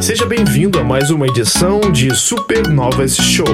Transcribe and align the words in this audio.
Seja 0.00 0.24
bem-vindo 0.26 0.78
a 0.78 0.84
mais 0.84 1.10
uma 1.10 1.26
edição 1.26 1.80
de 1.90 2.14
Supernovas 2.14 3.16
Show. 3.16 3.46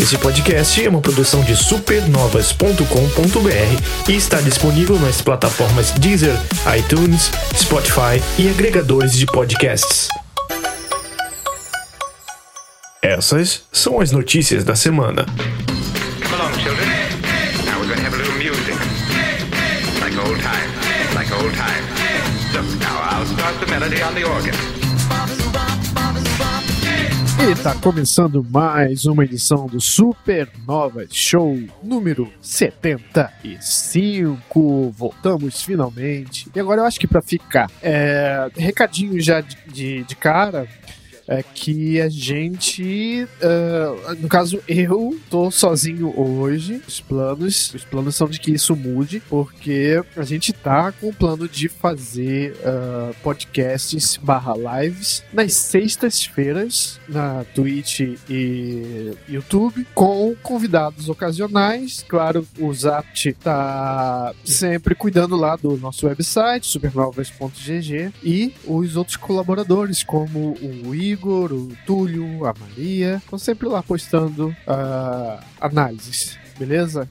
Esse 0.00 0.16
podcast 0.18 0.84
é 0.84 0.88
uma 0.88 1.00
produção 1.00 1.42
de 1.42 1.54
supernovas.com.br 1.54 4.08
e 4.08 4.16
está 4.16 4.40
disponível 4.40 4.98
nas 4.98 5.20
plataformas 5.20 5.92
Deezer, 5.92 6.34
iTunes, 6.76 7.30
Spotify 7.54 8.20
e 8.38 8.48
agregadores 8.48 9.12
de 9.12 9.26
podcasts. 9.26 10.08
Essas 13.02 13.62
são 13.70 14.00
as 14.00 14.10
notícias 14.10 14.64
da 14.64 14.74
semana. 14.74 15.26
Like 20.00 20.18
old. 20.18 20.40
Like 21.14 21.32
old. 21.32 21.54
Look, 22.52 22.66
now 22.80 22.98
I'll 23.10 23.26
start 23.26 23.60
the 23.60 23.66
melody 23.66 24.02
on 24.02 24.14
the 24.14 24.24
organ. 24.24 24.75
E 27.48 27.54
tá 27.62 27.76
começando 27.76 28.44
mais 28.50 29.04
uma 29.04 29.22
edição 29.22 29.68
do 29.68 29.80
Supernova 29.80 31.06
Show 31.08 31.56
número 31.80 32.28
75. 32.42 34.90
Voltamos 34.90 35.62
finalmente. 35.62 36.50
E 36.52 36.58
agora 36.58 36.80
eu 36.80 36.84
acho 36.84 36.98
que 36.98 37.06
pra 37.06 37.22
ficar, 37.22 37.70
é, 37.80 38.50
recadinho 38.56 39.20
já 39.20 39.42
de, 39.42 39.56
de, 39.68 40.02
de 40.02 40.16
cara. 40.16 40.66
É 41.28 41.42
que 41.42 42.00
a 42.00 42.08
gente, 42.08 43.26
uh, 43.42 44.14
no 44.20 44.28
caso 44.28 44.60
eu, 44.68 45.18
tô 45.28 45.50
sozinho 45.50 46.14
hoje. 46.18 46.80
Os 46.86 47.00
planos, 47.00 47.74
os 47.74 47.84
planos 47.84 48.14
são 48.14 48.28
de 48.28 48.38
que 48.38 48.52
isso 48.52 48.76
mude, 48.76 49.20
porque 49.28 50.02
a 50.16 50.22
gente 50.22 50.52
tá 50.52 50.92
com 50.92 51.08
o 51.08 51.14
plano 51.14 51.48
de 51.48 51.68
fazer 51.68 52.52
uh, 52.52 53.14
podcasts 53.22 54.16
barra 54.16 54.54
lives 54.56 55.24
nas 55.32 55.52
sextas-feiras 55.54 57.00
na 57.08 57.44
Twitch 57.54 58.00
e 58.28 59.12
YouTube 59.28 59.86
com 59.94 60.34
convidados 60.42 61.08
ocasionais. 61.08 62.04
Claro, 62.06 62.46
o 62.58 62.72
Zapt 62.72 63.32
tá 63.34 64.32
sempre 64.44 64.94
cuidando 64.94 65.36
lá 65.36 65.56
do 65.56 65.76
nosso 65.76 66.06
website, 66.06 66.66
supernovas.gg, 66.66 68.12
e 68.22 68.54
os 68.64 68.96
outros 68.96 69.16
colaboradores, 69.16 70.02
como 70.02 70.56
o 70.60 70.94
Igor, 71.16 71.50
o 71.50 71.68
Túlio, 71.86 72.44
a 72.44 72.54
Maria, 72.58 73.16
estão 73.16 73.38
sempre 73.38 73.66
lá 73.66 73.82
postando 73.82 74.48
uh, 74.48 75.42
análises, 75.58 76.38
beleza? 76.58 77.08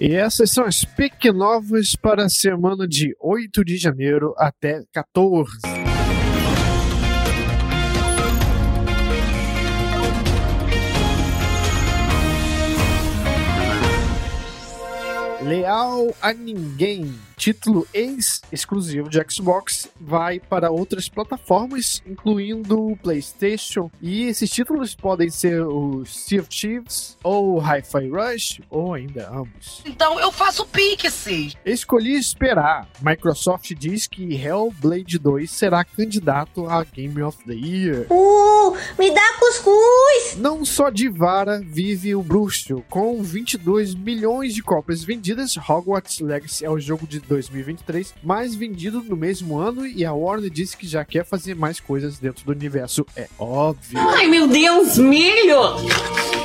E 0.00 0.14
essas 0.14 0.50
são 0.50 0.64
as 0.64 0.82
pequenovas 0.82 1.94
para 1.94 2.24
a 2.24 2.28
semana 2.30 2.88
de 2.88 3.14
8 3.20 3.62
de 3.64 3.76
janeiro 3.76 4.34
até 4.38 4.82
14. 4.92 5.77
Leal 15.48 16.14
a 16.20 16.34
ninguém. 16.34 17.18
Título 17.38 17.86
ex-exclusivo 17.94 19.08
de 19.08 19.24
Xbox 19.30 19.88
vai 19.98 20.40
para 20.40 20.72
outras 20.72 21.08
plataformas, 21.08 22.02
incluindo 22.04 22.88
o 22.88 22.96
PlayStation. 22.96 23.88
E 24.02 24.24
esses 24.24 24.50
títulos 24.50 24.96
podem 24.96 25.30
ser 25.30 25.62
o 25.62 26.04
Sea 26.04 26.40
of 26.40 26.48
Thieves, 26.50 27.16
ou 27.22 27.60
Hi-Fi 27.60 28.08
Rush, 28.08 28.60
ou 28.68 28.92
ainda 28.92 29.30
ambos. 29.30 29.82
Então 29.86 30.18
eu 30.18 30.32
faço 30.32 30.66
pixie. 30.66 31.54
Escolhi 31.64 32.16
esperar. 32.16 32.88
Microsoft 33.00 33.72
diz 33.72 34.08
que 34.08 34.34
Hellblade 34.34 35.16
2 35.16 35.48
será 35.48 35.84
candidato 35.84 36.66
a 36.68 36.82
Game 36.82 37.22
of 37.22 37.38
the 37.44 37.54
Year. 37.54 38.06
Uh, 38.10 38.76
me 38.98 39.12
dá 39.12 39.32
cuscuz! 39.38 40.36
Não 40.38 40.64
só 40.64 40.90
de 40.90 41.08
vara 41.08 41.60
vive 41.60 42.16
o 42.16 42.22
bruxo. 42.22 42.82
Com 42.90 43.22
22 43.22 43.94
milhões 43.94 44.52
de 44.54 44.62
cópias 44.62 45.04
vendidas, 45.04 45.37
Hogwarts 45.56 46.20
Legacy 46.20 46.64
é 46.64 46.70
o 46.70 46.78
jogo 46.78 47.06
de 47.06 47.20
2023 47.20 48.14
mais 48.22 48.54
vendido 48.54 49.02
no 49.02 49.16
mesmo 49.16 49.58
ano 49.58 49.86
e 49.86 50.04
a 50.04 50.12
Warner 50.12 50.50
disse 50.50 50.76
que 50.76 50.86
já 50.86 51.04
quer 51.04 51.24
fazer 51.24 51.54
mais 51.54 51.80
coisas 51.80 52.18
dentro 52.18 52.44
do 52.44 52.52
universo. 52.52 53.06
É 53.16 53.28
óbvio. 53.38 53.98
Ai 53.98 54.26
meu 54.26 54.46
Deus, 54.46 54.98
milho! 54.98 55.58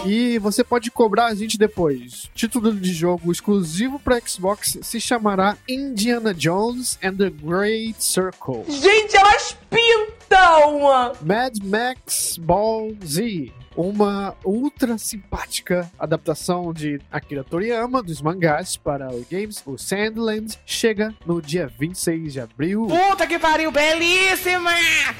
E 0.06 0.38
você 0.40 0.64
pode 0.64 0.92
cobrar 0.92 1.28
a 1.28 1.36
gente 1.36 1.58
depois. 1.58 2.30
Título 2.36 2.74
de 2.74 2.94
jogo 2.94 3.32
exclusivo 3.32 4.00
para 4.00 4.20
Xbox 4.20 4.78
se 4.82 5.00
chamará 5.00 5.58
Indiana 5.68 6.34
Jones 6.34 7.00
and 7.02 7.16
the 7.16 7.30
Great 7.30 8.04
Circle. 8.04 8.66
Gente, 8.68 9.16
elas 9.16 9.58
pintam! 9.70 11.14
Mad 11.22 11.58
Max 11.64 12.38
Ball 12.38 12.94
Z. 13.06 13.52
Uma 13.76 14.36
ultra 14.46 14.98
simpática 14.98 15.92
adaptação 15.98 16.72
de 16.72 17.02
Akira 17.12 17.44
Toriyama 17.44 18.04
dos 18.04 18.22
mangás 18.22 18.78
para 18.78 19.10
o 19.14 19.26
games, 19.30 19.64
o 19.66 19.78
Sandland, 19.78 20.60
chega 20.66 21.14
no 21.26 21.42
dia 21.42 21.72
26 21.80 22.34
de 22.34 22.40
abril. 22.40 22.88
Puta 22.88 23.26
que 23.26 23.40
pariu, 23.40 23.72
belíssima! 23.72 24.72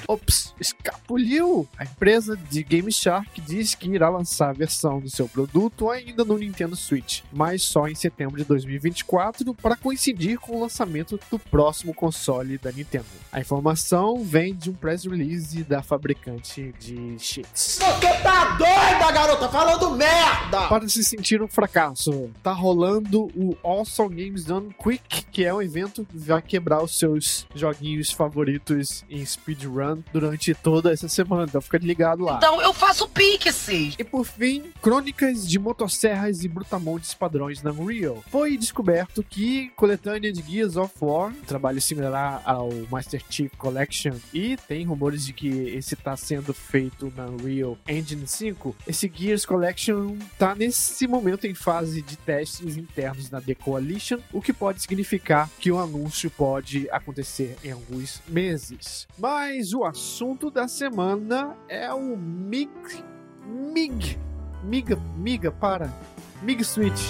Ops, 0.08 0.54
escapuliu! 0.60 1.68
A 1.78 1.84
empresa 1.84 2.38
de 2.38 2.64
Game 2.64 2.92
Shark 2.92 3.42
diz 3.42 3.74
que 3.74 3.90
irá 3.90 4.10
lançar 4.10 4.50
a 4.50 4.54
versão 4.54 5.00
do 5.00 5.10
seu 5.10 5.28
produto 5.28 5.90
ainda 5.90 6.24
no 6.24 6.38
Nintendo 6.38 6.76
Switch, 6.76 7.22
mas 7.32 7.64
só 7.64 7.88
em 7.88 7.96
setembro 7.96 8.38
de 8.38 8.46
2024 8.46 9.54
para 9.56 9.76
coincidir 9.76 10.40
com 10.40 10.58
o 10.58 10.62
lançamento 10.62 11.20
do 11.30 11.40
próximo 11.40 11.94
console 11.94 12.58
da 12.58 12.72
Nintendo. 12.72 13.06
A 13.32 13.40
informação 13.40 14.24
vem 14.24 14.54
de 14.54 14.70
um 14.70 14.74
press 14.74 15.06
release 15.06 15.64
da 15.64 15.82
fabricante 15.82 16.74
de 16.80 17.16
cheats. 17.18 17.80
Porque 17.80 18.08
tá 18.44 18.58
doida, 18.58 19.12
garota, 19.12 19.48
falando 19.48 19.92
merda! 19.92 20.68
Para 20.68 20.88
se 20.90 21.04
sentir 21.04 21.42
um 21.42 21.48
fracasso, 21.48 22.30
tá 22.42 22.52
rolando 22.52 23.24
o 23.36 23.56
Awesome 23.64 24.16
Games 24.16 24.44
Done 24.44 24.76
Quick, 24.82 25.26
que 25.32 25.46
é 25.46 25.54
um 25.54 25.62
evento 25.62 26.06
que 26.06 26.18
vai 26.18 26.42
quebrar 26.42 26.84
os 26.84 27.00
seus 27.00 27.48
joguinhos 27.56 28.12
favoritos 28.12 29.06
em 29.10 29.26
speedrun 29.26 30.04
durante 30.12 30.54
toda 30.54 30.92
essa 30.92 31.08
semana. 31.08 31.46
Então 31.48 31.62
fica 31.62 31.78
ligado 31.78 32.24
lá. 32.24 32.38
Então 32.38 32.62
eu 32.62 32.74
faço 32.74 33.08
pixie. 33.08 33.96
E 33.98 34.04
por 34.04 34.26
fim, 34.26 34.72
crônicas 34.82 35.48
de 35.48 35.58
motosserras 35.58 36.44
e 36.44 36.48
brutamontes 36.50 37.14
padrões 37.14 37.64
na 37.64 37.72
Unreal. 37.72 38.24
Foi 38.30 38.58
descoberto 38.58 39.24
que 39.24 39.70
coletânea 39.76 40.34
de 40.34 40.42
Gears 40.42 40.76
of 40.76 40.94
War, 41.02 41.30
um 41.30 41.46
trabalho 41.46 41.82
similar 41.82 42.42
ao 42.44 42.70
Master 42.92 43.22
Chief 43.30 43.52
Collection, 43.58 44.16
e 44.34 44.58
tem 44.68 44.86
rumores 44.86 45.26
de 45.26 45.34
que 45.34 45.48
esse 45.48 45.94
está 45.94 46.18
sendo 46.18 46.54
feito 46.54 47.12
na 47.16 47.26
Unreal 47.26 47.78
Engine 47.88 48.28
5. 48.34 48.76
Esse 48.88 49.12
Gears 49.14 49.46
Collection 49.46 50.18
tá 50.38 50.54
nesse 50.56 51.08
momento 51.08 51.46
em 51.48 51.54
fase 51.54 52.02
de 52.02 52.18
testes 52.18 52.78
internos 52.78 53.30
na 53.30 53.42
The 53.42 53.56
Coalition, 53.56 54.20
o 54.32 54.42
que 54.42 54.54
pode 54.54 54.82
significar 54.82 55.50
que 55.60 55.72
o 55.72 55.80
anúncio 55.80 56.30
pode 56.30 56.90
acontecer 56.92 57.56
em 57.64 57.72
alguns 57.72 58.22
meses. 58.28 59.08
Mas 59.18 59.74
o 59.74 59.84
assunto 59.84 60.52
da 60.52 60.68
semana 60.68 61.56
é 61.68 61.94
o 61.94 62.18
MiG 62.18 63.04
MiG 63.46 64.18
Miga, 64.64 64.96
miga, 65.18 65.52
para. 65.52 65.94
Mig 66.42 66.64
Switch. 66.64 67.02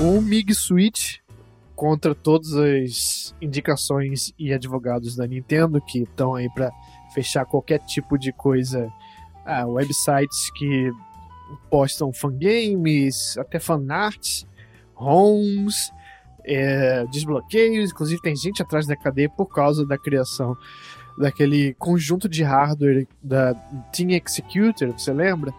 O 0.00 0.20
Mig 0.20 0.52
Switch 0.52 1.23
contra 1.74 2.14
todas 2.14 2.52
as 2.54 3.34
indicações 3.40 4.32
e 4.38 4.52
advogados 4.52 5.16
da 5.16 5.26
Nintendo 5.26 5.80
que 5.80 6.00
estão 6.00 6.34
aí 6.34 6.48
para 6.50 6.70
fechar 7.12 7.44
qualquer 7.44 7.78
tipo 7.80 8.18
de 8.18 8.32
coisa, 8.32 8.90
ah, 9.44 9.66
websites 9.66 10.50
que 10.52 10.90
postam 11.70 12.12
fangames, 12.12 13.36
até 13.38 13.58
fanarts, 13.58 14.46
ROMs, 14.94 15.92
é, 16.44 17.04
desbloqueios, 17.06 17.90
inclusive 17.90 18.20
tem 18.20 18.36
gente 18.36 18.62
atrás 18.62 18.86
da 18.86 18.96
cadeia 18.96 19.28
por 19.28 19.46
causa 19.46 19.84
da 19.86 19.98
criação 19.98 20.56
daquele 21.18 21.74
conjunto 21.74 22.28
de 22.28 22.42
hardware 22.42 23.06
da 23.22 23.54
Team 23.92 24.10
Executor, 24.10 24.92
você 24.92 25.12
lembra? 25.12 25.52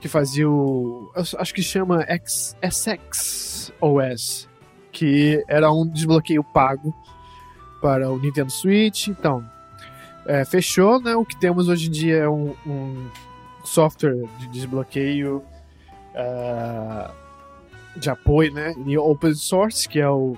Que 0.00 0.08
fazia 0.08 0.48
o. 0.48 1.10
Acho 1.14 1.54
que 1.54 1.62
chama 1.62 2.04
X, 2.06 2.56
SX 2.62 3.72
OS, 3.80 4.48
que 4.94 5.44
era 5.46 5.70
um 5.70 5.86
desbloqueio 5.86 6.42
pago 6.42 6.94
para 7.82 8.10
o 8.10 8.18
Nintendo 8.18 8.50
Switch. 8.50 9.08
Então, 9.08 9.44
é, 10.24 10.44
fechou, 10.44 11.00
né? 11.00 11.14
O 11.14 11.24
que 11.24 11.38
temos 11.38 11.68
hoje 11.68 11.88
em 11.88 11.90
dia 11.90 12.16
é 12.18 12.28
um, 12.28 12.54
um 12.66 13.10
software 13.64 14.24
de 14.38 14.48
desbloqueio. 14.48 15.42
Uh, 16.14 17.12
de 17.96 18.10
apoio, 18.10 18.52
né? 18.52 18.72
Em 18.86 18.96
open 18.96 19.34
source, 19.34 19.88
que 19.88 20.00
é 20.00 20.08
o 20.08 20.36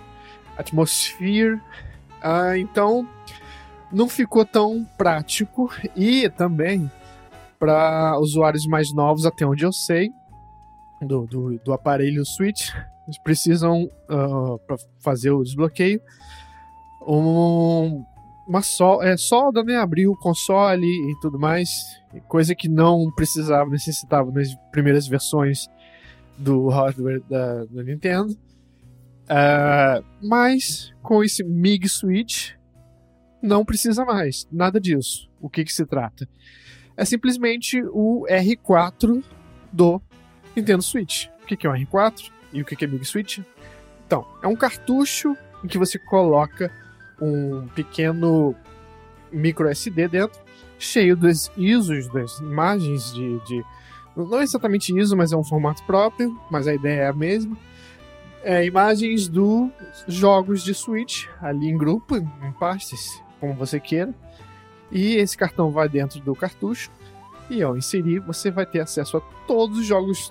Atmosphere. 0.57 1.61
Ah, 2.23 2.57
então, 2.59 3.09
não 3.93 4.09
ficou 4.09 4.45
tão 4.45 4.85
prático 4.97 5.71
e 5.95 6.29
também 6.31 6.91
para 7.59 8.19
usuários 8.19 8.67
mais 8.67 8.93
novos, 8.93 9.25
até 9.25 9.47
onde 9.47 9.65
eu 9.65 9.73
sei, 9.73 10.11
do, 11.01 11.27
do, 11.27 11.59
do 11.59 11.73
aparelho 11.73 12.25
Switch, 12.25 12.71
eles 13.07 13.19
precisam, 13.23 13.89
para 14.07 14.77
fazer 15.01 15.31
o 15.31 15.43
desbloqueio, 15.43 16.01
um, 17.07 18.05
uma 18.47 18.63
sol, 18.63 19.03
é, 19.03 19.17
solda, 19.17 19.63
né? 19.63 19.77
Abrir 19.77 20.07
o 20.07 20.17
console 20.17 20.87
e 20.87 21.19
tudo 21.21 21.39
mais. 21.39 21.69
Coisa 22.29 22.55
que 22.55 22.69
não 22.69 23.11
precisava, 23.15 23.69
necessitava 23.71 24.31
nas 24.31 24.55
primeiras 24.71 25.07
versões 25.07 25.69
do 26.37 26.69
hardware 26.69 27.23
da, 27.29 27.65
da 27.65 27.83
Nintendo. 27.83 28.33
Uh, 29.25 30.05
mas 30.23 30.93
com 31.03 31.23
esse 31.25 31.43
MIG 31.43 31.89
Switch 31.89 32.53
não 33.43 33.65
precisa 33.65 34.05
mais, 34.05 34.47
nada 34.53 34.81
disso. 34.81 35.29
O 35.41 35.49
que, 35.49 35.65
que 35.65 35.73
se 35.73 35.85
trata? 35.85 36.29
É 36.97 37.05
simplesmente 37.05 37.83
o 37.93 38.25
R4 38.29 39.23
do 39.73 40.01
Nintendo 40.55 40.83
Switch. 40.83 41.27
O 41.43 41.47
que, 41.47 41.57
que 41.57 41.67
é 41.67 41.71
o 41.71 41.73
R4 41.73 42.31
e 42.53 42.63
o 42.63 42.65
que, 42.65 42.85
é 42.85 42.89
MIG 42.89 43.05
Switch? 43.05 43.39
Então, 44.07 44.27
é 44.43 44.47
um 44.47 44.57
cartucho 44.57 45.37
em 45.65 45.69
que 45.69 45.79
você 45.79 45.99
coloca 45.99 46.71
um 47.21 47.67
pequeno 47.69 48.55
micro 49.33 49.69
SD 49.69 50.09
dentro, 50.09 50.41
cheio 50.79 51.17
dos 51.17 51.51
ISOs, 51.57 52.09
das 52.09 52.39
imagens 52.39 53.13
de, 53.13 53.39
de. 53.47 53.65
Não 54.17 54.41
exatamente 54.41 54.97
ISO, 54.97 55.17
mas 55.17 55.33
é 55.33 55.37
um 55.37 55.45
formato 55.45 55.83
próprio, 55.85 56.39
mas 56.51 56.67
a 56.67 56.75
ideia 56.75 57.03
é 57.03 57.09
a 57.09 57.13
mesma. 57.13 57.57
É, 58.43 58.65
imagens 58.65 59.29
dos 59.29 59.71
jogos 60.07 60.63
de 60.63 60.73
Switch, 60.73 61.27
ali 61.41 61.69
em 61.69 61.77
grupo, 61.77 62.17
em 62.17 62.53
pastas, 62.59 63.21
como 63.41 63.55
você 63.55 63.81
queira. 63.81 64.15
E 64.91 65.17
esse 65.17 65.37
cartão 65.37 65.71
vai 65.71 65.89
dentro 65.89 66.21
do 66.21 66.35
cartucho. 66.35 66.91
E 67.51 67.63
ao 67.63 67.77
inserir, 67.77 68.21
você 68.21 68.51
vai 68.51 68.65
ter 68.65 68.81
acesso 68.81 69.17
a 69.17 69.21
todos 69.47 69.79
os 69.79 69.87
jogos 69.87 70.31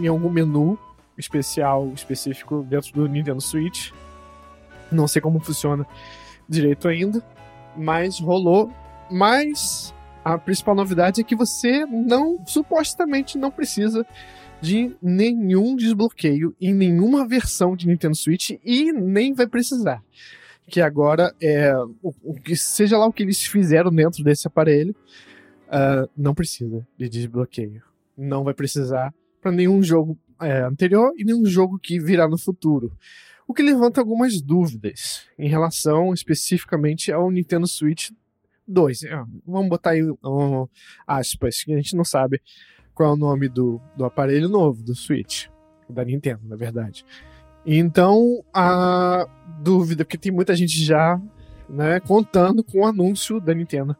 em 0.00 0.06
algum 0.06 0.30
menu 0.30 0.78
especial, 1.18 1.92
específico 1.94 2.64
dentro 2.68 2.92
do 2.92 3.08
Nintendo 3.08 3.40
Switch. 3.40 3.90
Não 4.90 5.06
sei 5.06 5.20
como 5.20 5.40
funciona 5.40 5.86
direito 6.48 6.88
ainda, 6.88 7.22
mas 7.76 8.18
rolou. 8.18 8.72
Mas 9.10 9.94
a 10.24 10.38
principal 10.38 10.74
novidade 10.74 11.20
é 11.20 11.24
que 11.24 11.36
você 11.36 11.84
não, 11.86 12.44
supostamente, 12.46 13.38
não 13.38 13.50
precisa 13.50 14.06
de 14.60 14.94
nenhum 15.00 15.76
desbloqueio 15.76 16.54
em 16.60 16.74
nenhuma 16.74 17.26
versão 17.26 17.76
de 17.76 17.86
Nintendo 17.86 18.16
Switch 18.16 18.50
e 18.64 18.92
nem 18.92 19.32
vai 19.32 19.46
precisar. 19.46 20.02
Que 20.66 20.80
agora 20.80 21.34
é 21.40 21.74
o, 22.02 22.12
o 22.22 22.34
que 22.34 22.56
seja 22.56 22.98
lá 22.98 23.06
o 23.06 23.12
que 23.12 23.22
eles 23.22 23.42
fizeram 23.42 23.90
dentro 23.90 24.22
desse 24.22 24.46
aparelho, 24.46 24.94
uh, 25.68 26.08
não 26.16 26.34
precisa 26.34 26.86
de 26.98 27.08
desbloqueio. 27.08 27.82
Não 28.16 28.44
vai 28.44 28.52
precisar 28.52 29.14
para 29.40 29.52
nenhum 29.52 29.82
jogo 29.82 30.18
é, 30.40 30.62
anterior 30.62 31.12
e 31.16 31.24
nenhum 31.24 31.44
jogo 31.46 31.78
que 31.78 31.98
virá 31.98 32.28
no 32.28 32.38
futuro 32.38 32.92
o 33.48 33.54
que 33.54 33.62
levanta 33.62 33.98
algumas 33.98 34.42
dúvidas 34.42 35.26
em 35.38 35.48
relação 35.48 36.12
especificamente 36.12 37.10
ao 37.10 37.30
Nintendo 37.30 37.66
Switch 37.66 38.10
2. 38.68 39.04
É, 39.04 39.24
vamos 39.46 39.70
botar 39.70 39.92
aí 39.92 40.02
um, 40.02 40.68
aspas, 41.06 41.62
que 41.62 41.72
a 41.72 41.76
gente 41.76 41.96
não 41.96 42.04
sabe 42.04 42.42
qual 42.94 43.08
é 43.08 43.12
o 43.14 43.16
nome 43.16 43.48
do, 43.48 43.80
do 43.96 44.04
aparelho 44.04 44.50
novo, 44.50 44.82
do 44.82 44.94
Switch, 44.94 45.46
da 45.88 46.04
Nintendo, 46.04 46.42
na 46.44 46.56
verdade. 46.56 47.06
Então, 47.64 48.44
a 48.52 49.26
dúvida, 49.62 50.04
porque 50.04 50.18
tem 50.18 50.30
muita 50.30 50.54
gente 50.54 50.84
já 50.84 51.18
né, 51.66 52.00
contando 52.00 52.62
com 52.62 52.80
o 52.80 52.86
anúncio 52.86 53.40
da 53.40 53.54
Nintendo 53.54 53.96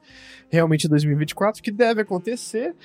realmente 0.51 0.85
em 0.85 0.91
2024, 0.91 1.63
que 1.63 1.71
deve 1.71 2.03
acontecer, 2.03 2.77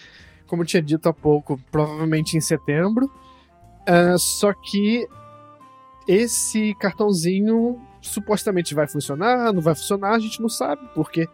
como 0.48 0.62
eu 0.62 0.66
tinha 0.66 0.82
dito 0.82 1.10
há 1.10 1.14
pouco, 1.14 1.60
provavelmente 1.70 2.38
em 2.38 2.42
setembro. 2.42 3.12
Uh, 3.88 4.18
só 4.18 4.53
que 4.53 5.07
esse 6.07 6.74
cartãozinho 6.75 7.81
supostamente 8.01 8.74
vai 8.74 8.88
funcionar, 8.88 9.53
não 9.53 9.62
vai 9.62 9.75
funcionar, 9.75 10.12
a 10.12 10.19
gente 10.19 10.41
não 10.41 10.50
sabe, 10.50 10.81
porque 10.94 11.27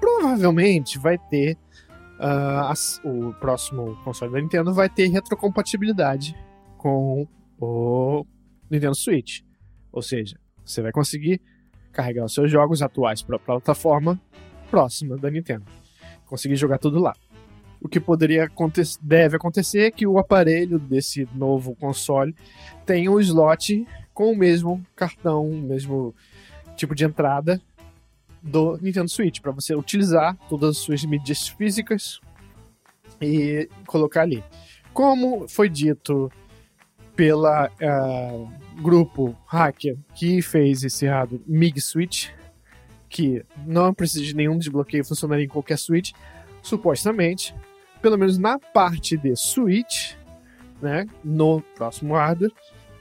provavelmente 0.00 0.98
vai 0.98 1.18
ter. 1.18 1.56
Uh, 2.18 2.64
as, 2.70 2.98
o 3.04 3.34
próximo 3.34 3.94
console 4.02 4.32
da 4.32 4.40
Nintendo 4.40 4.72
vai 4.72 4.88
ter 4.88 5.06
retrocompatibilidade 5.08 6.34
com 6.78 7.28
o 7.60 8.24
Nintendo 8.70 8.94
Switch. 8.94 9.42
Ou 9.92 10.00
seja, 10.00 10.38
você 10.64 10.80
vai 10.80 10.92
conseguir 10.92 11.42
carregar 11.92 12.24
os 12.24 12.32
seus 12.32 12.50
jogos 12.50 12.80
atuais 12.80 13.22
para 13.22 13.36
a 13.36 13.38
plataforma 13.38 14.20
próxima 14.70 15.16
da 15.16 15.30
Nintendo. 15.30 15.64
Conseguir 16.26 16.56
jogar 16.56 16.78
tudo 16.78 16.98
lá. 16.98 17.14
O 17.86 17.88
que 17.88 18.00
poderia 18.00 18.46
acontecer, 18.46 18.98
deve 19.00 19.36
acontecer 19.36 19.82
é 19.82 19.90
que 19.92 20.08
o 20.08 20.18
aparelho 20.18 20.76
desse 20.76 21.28
novo 21.32 21.72
console 21.76 22.34
tenha 22.84 23.08
um 23.08 23.20
slot 23.20 23.86
com 24.12 24.32
o 24.32 24.36
mesmo 24.36 24.84
cartão, 24.96 25.48
o 25.48 25.56
mesmo 25.56 26.12
tipo 26.74 26.96
de 26.96 27.04
entrada 27.04 27.62
do 28.42 28.76
Nintendo 28.78 29.08
Switch, 29.08 29.40
para 29.40 29.52
você 29.52 29.72
utilizar 29.72 30.36
todas 30.48 30.70
as 30.70 30.78
suas 30.78 31.04
mídias 31.04 31.46
físicas 31.46 32.20
e 33.20 33.68
colocar 33.86 34.22
ali. 34.22 34.42
Como 34.92 35.46
foi 35.46 35.68
dito 35.68 36.28
pela 37.14 37.68
uh, 37.68 38.82
grupo 38.82 39.38
hacker 39.46 39.96
que 40.12 40.42
fez 40.42 40.82
esse 40.82 41.06
errado 41.06 41.40
MIG 41.46 41.80
Switch, 41.80 42.30
que 43.08 43.44
não 43.64 43.94
precisa 43.94 44.24
de 44.24 44.34
nenhum 44.34 44.58
desbloqueio, 44.58 45.04
funcionaria 45.04 45.44
em 45.44 45.48
qualquer 45.48 45.78
Switch, 45.78 46.10
supostamente, 46.60 47.54
pelo 48.06 48.16
menos 48.16 48.38
na 48.38 48.56
parte 48.56 49.16
de 49.16 49.34
Switch, 49.34 50.12
né, 50.80 51.08
no 51.24 51.60
próximo 51.74 52.14
hardware, 52.14 52.52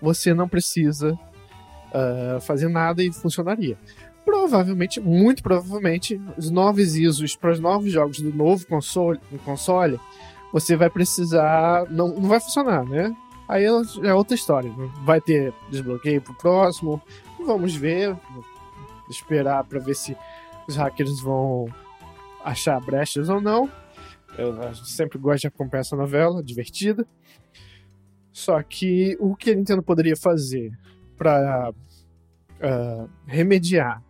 você 0.01 0.33
não 0.33 0.49
precisa 0.49 1.13
uh, 1.13 2.41
fazer 2.41 2.67
nada 2.69 3.03
e 3.03 3.13
funcionaria. 3.13 3.77
Provavelmente, 4.25 4.99
muito 4.99 5.43
provavelmente, 5.43 6.19
os 6.35 6.49
novos 6.49 6.95
ISOs 6.95 7.35
para 7.35 7.51
os 7.51 7.59
novos 7.59 7.91
jogos 7.91 8.19
do 8.19 8.33
novo 8.33 8.65
console, 8.65 9.19
console 9.43 9.99
você 10.51 10.75
vai 10.75 10.89
precisar. 10.89 11.85
Não, 11.91 12.07
não 12.07 12.27
vai 12.27 12.39
funcionar, 12.39 12.83
né? 12.83 13.15
Aí 13.47 13.63
é 13.63 14.11
outra 14.11 14.33
história. 14.33 14.73
Vai 15.03 15.21
ter 15.21 15.53
desbloqueio 15.69 16.19
pro 16.19 16.33
próximo. 16.33 16.99
Vamos 17.45 17.75
ver. 17.75 18.17
Esperar 19.07 19.63
para 19.65 19.77
ver 19.77 19.93
se 19.93 20.17
os 20.67 20.75
hackers 20.75 21.19
vão 21.19 21.67
achar 22.43 22.81
brechas 22.81 23.29
ou 23.29 23.39
não. 23.39 23.69
Eu 24.37 24.75
sempre 24.75 25.17
gosto 25.17 25.41
de 25.41 25.47
acompanhar 25.47 25.81
essa 25.81 25.95
novela, 25.95 26.43
divertida. 26.43 27.07
Só 28.31 28.61
que 28.61 29.15
o 29.19 29.35
que 29.35 29.51
a 29.51 29.55
Nintendo 29.55 29.81
poderia 29.81 30.15
fazer 30.15 30.77
para 31.17 31.71
uh, 31.71 31.75
ah, 32.61 33.07
remediar 33.25 34.03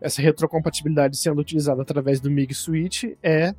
essa 0.00 0.22
retrocompatibilidade 0.22 1.18
sendo 1.18 1.40
utilizada 1.40 1.82
através 1.82 2.20
do 2.20 2.30
MIG 2.30 2.54
Switch 2.54 3.04
é 3.22 3.54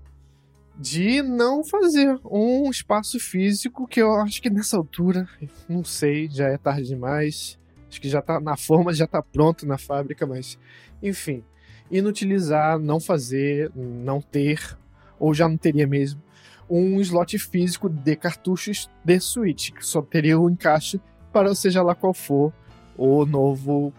de 0.76 1.22
não 1.22 1.64
fazer 1.64 2.20
um 2.26 2.72
espaço 2.72 3.20
físico 3.20 3.88
que 3.88 4.02
eu 4.02 4.16
acho 4.16 4.42
que 4.42 4.50
nessa 4.50 4.76
altura, 4.76 5.28
não 5.70 5.84
sei, 5.84 6.28
já 6.28 6.48
é 6.48 6.58
tarde 6.58 6.88
demais. 6.88 7.60
Acho 7.88 8.02
que 8.02 8.10
já 8.10 8.22
tá 8.22 8.40
na 8.40 8.58
forma, 8.58 8.94
já 8.94 9.06
tá 9.06 9.22
pronto 9.22 9.68
na 9.68 9.78
fábrica, 9.78 10.26
mas 10.26 10.58
enfim, 11.04 11.44
inutilizar, 11.92 12.80
não 12.80 13.00
fazer, 13.00 13.72
não 13.76 14.20
ter 14.20 14.80
ou 15.22 15.34
já 15.34 15.48
não 15.48 15.56
teria 15.56 15.86
mesmo, 15.86 16.22
um 16.68 17.00
slot 17.00 17.38
físico 17.38 17.88
de 17.88 18.16
cartuchos 18.16 18.90
de 19.04 19.20
Switch, 19.20 19.72
que 19.72 19.86
só 19.86 20.02
teria 20.02 20.40
o 20.40 20.48
um 20.48 20.50
encaixe 20.50 21.00
para 21.32 21.54
seja 21.54 21.84
lá 21.84 21.94
qual 21.94 22.14
for 22.14 22.52
o 22.98 23.26
novo 23.26 23.94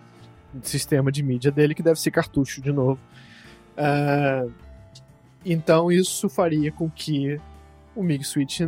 sistema 0.62 1.12
de 1.12 1.22
mídia 1.22 1.50
dele, 1.50 1.74
que 1.74 1.82
deve 1.82 2.00
ser 2.00 2.10
cartucho 2.10 2.60
de 2.60 2.72
novo. 2.72 3.00
Uh, 3.72 4.52
então 5.44 5.90
isso 5.90 6.28
faria 6.28 6.72
com 6.72 6.90
que 6.90 7.40
o 7.94 8.02
MIG 8.02 8.24
Switch 8.24 8.60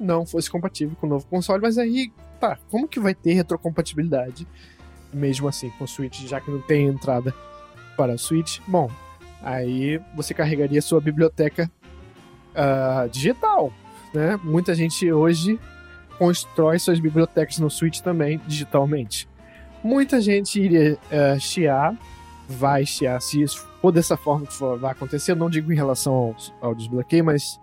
não 0.00 0.24
fosse 0.24 0.50
compatível 0.50 0.96
com 0.96 1.06
o 1.06 1.10
novo 1.10 1.26
console, 1.26 1.60
mas 1.62 1.78
aí, 1.78 2.10
tá, 2.40 2.58
como 2.70 2.88
que 2.88 2.98
vai 2.98 3.14
ter 3.14 3.34
retrocompatibilidade 3.34 4.46
mesmo 5.12 5.48
assim 5.48 5.70
com 5.70 5.84
o 5.84 5.88
Switch, 5.88 6.26
já 6.26 6.40
que 6.40 6.50
não 6.50 6.60
tem 6.60 6.86
entrada 6.86 7.34
para 7.96 8.14
o 8.14 8.18
Switch? 8.18 8.60
Bom, 8.66 8.90
aí 9.42 10.00
você 10.14 10.32
carregaria 10.32 10.80
sua 10.82 11.00
biblioteca 11.00 11.70
uh, 12.58 13.08
digital. 13.08 13.72
Né? 14.12 14.38
Muita 14.42 14.74
gente 14.74 15.10
hoje 15.10 15.58
constrói 16.18 16.78
suas 16.78 16.98
bibliotecas 16.98 17.58
no 17.58 17.70
Switch 17.70 18.00
também 18.00 18.40
digitalmente. 18.46 19.28
Muita 19.82 20.20
gente 20.20 20.60
iria 20.60 20.94
uh, 20.94 21.38
chiar, 21.38 21.96
vai 22.48 22.84
chiar 22.84 23.20
se 23.22 23.40
isso 23.40 23.66
for 23.80 23.92
dessa 23.92 24.16
forma 24.16 24.46
que 24.46 24.52
for, 24.52 24.78
vai 24.78 24.92
acontecer. 24.92 25.32
Eu 25.32 25.36
não 25.36 25.48
digo 25.48 25.72
em 25.72 25.76
relação 25.76 26.12
ao, 26.12 26.36
ao 26.60 26.74
desbloqueio, 26.74 27.24
mas 27.24 27.60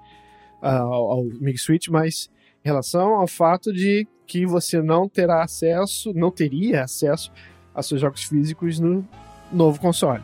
uh, 0.61 0.67
ao, 0.67 1.11
ao 1.11 1.25
Switch, 1.57 1.89
mas 1.89 2.29
em 2.63 2.67
relação 2.67 3.15
ao 3.15 3.27
fato 3.27 3.73
de 3.73 4.07
que 4.25 4.45
você 4.45 4.81
não 4.81 5.07
terá 5.07 5.43
acesso, 5.43 6.13
não 6.13 6.31
teria 6.31 6.83
acesso 6.83 7.31
a 7.75 7.83
seus 7.83 8.01
jogos 8.01 8.23
físicos 8.23 8.79
no 8.79 9.05
novo 9.51 9.79
console 9.79 10.23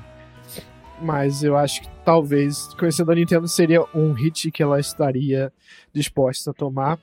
mas 1.02 1.44
eu 1.44 1.58
acho 1.58 1.82
que 1.82 1.90
talvez, 2.06 2.74
conhecendo 2.76 3.12
a 3.12 3.16
Nintendo, 3.16 3.48
seria 3.48 3.84
um 3.94 4.14
hit 4.14 4.52
que 4.52 4.62
ela 4.62 4.80
estaria 4.80 5.52
disposta 5.94 6.52
a 6.52 6.54
tomar. 6.54 7.00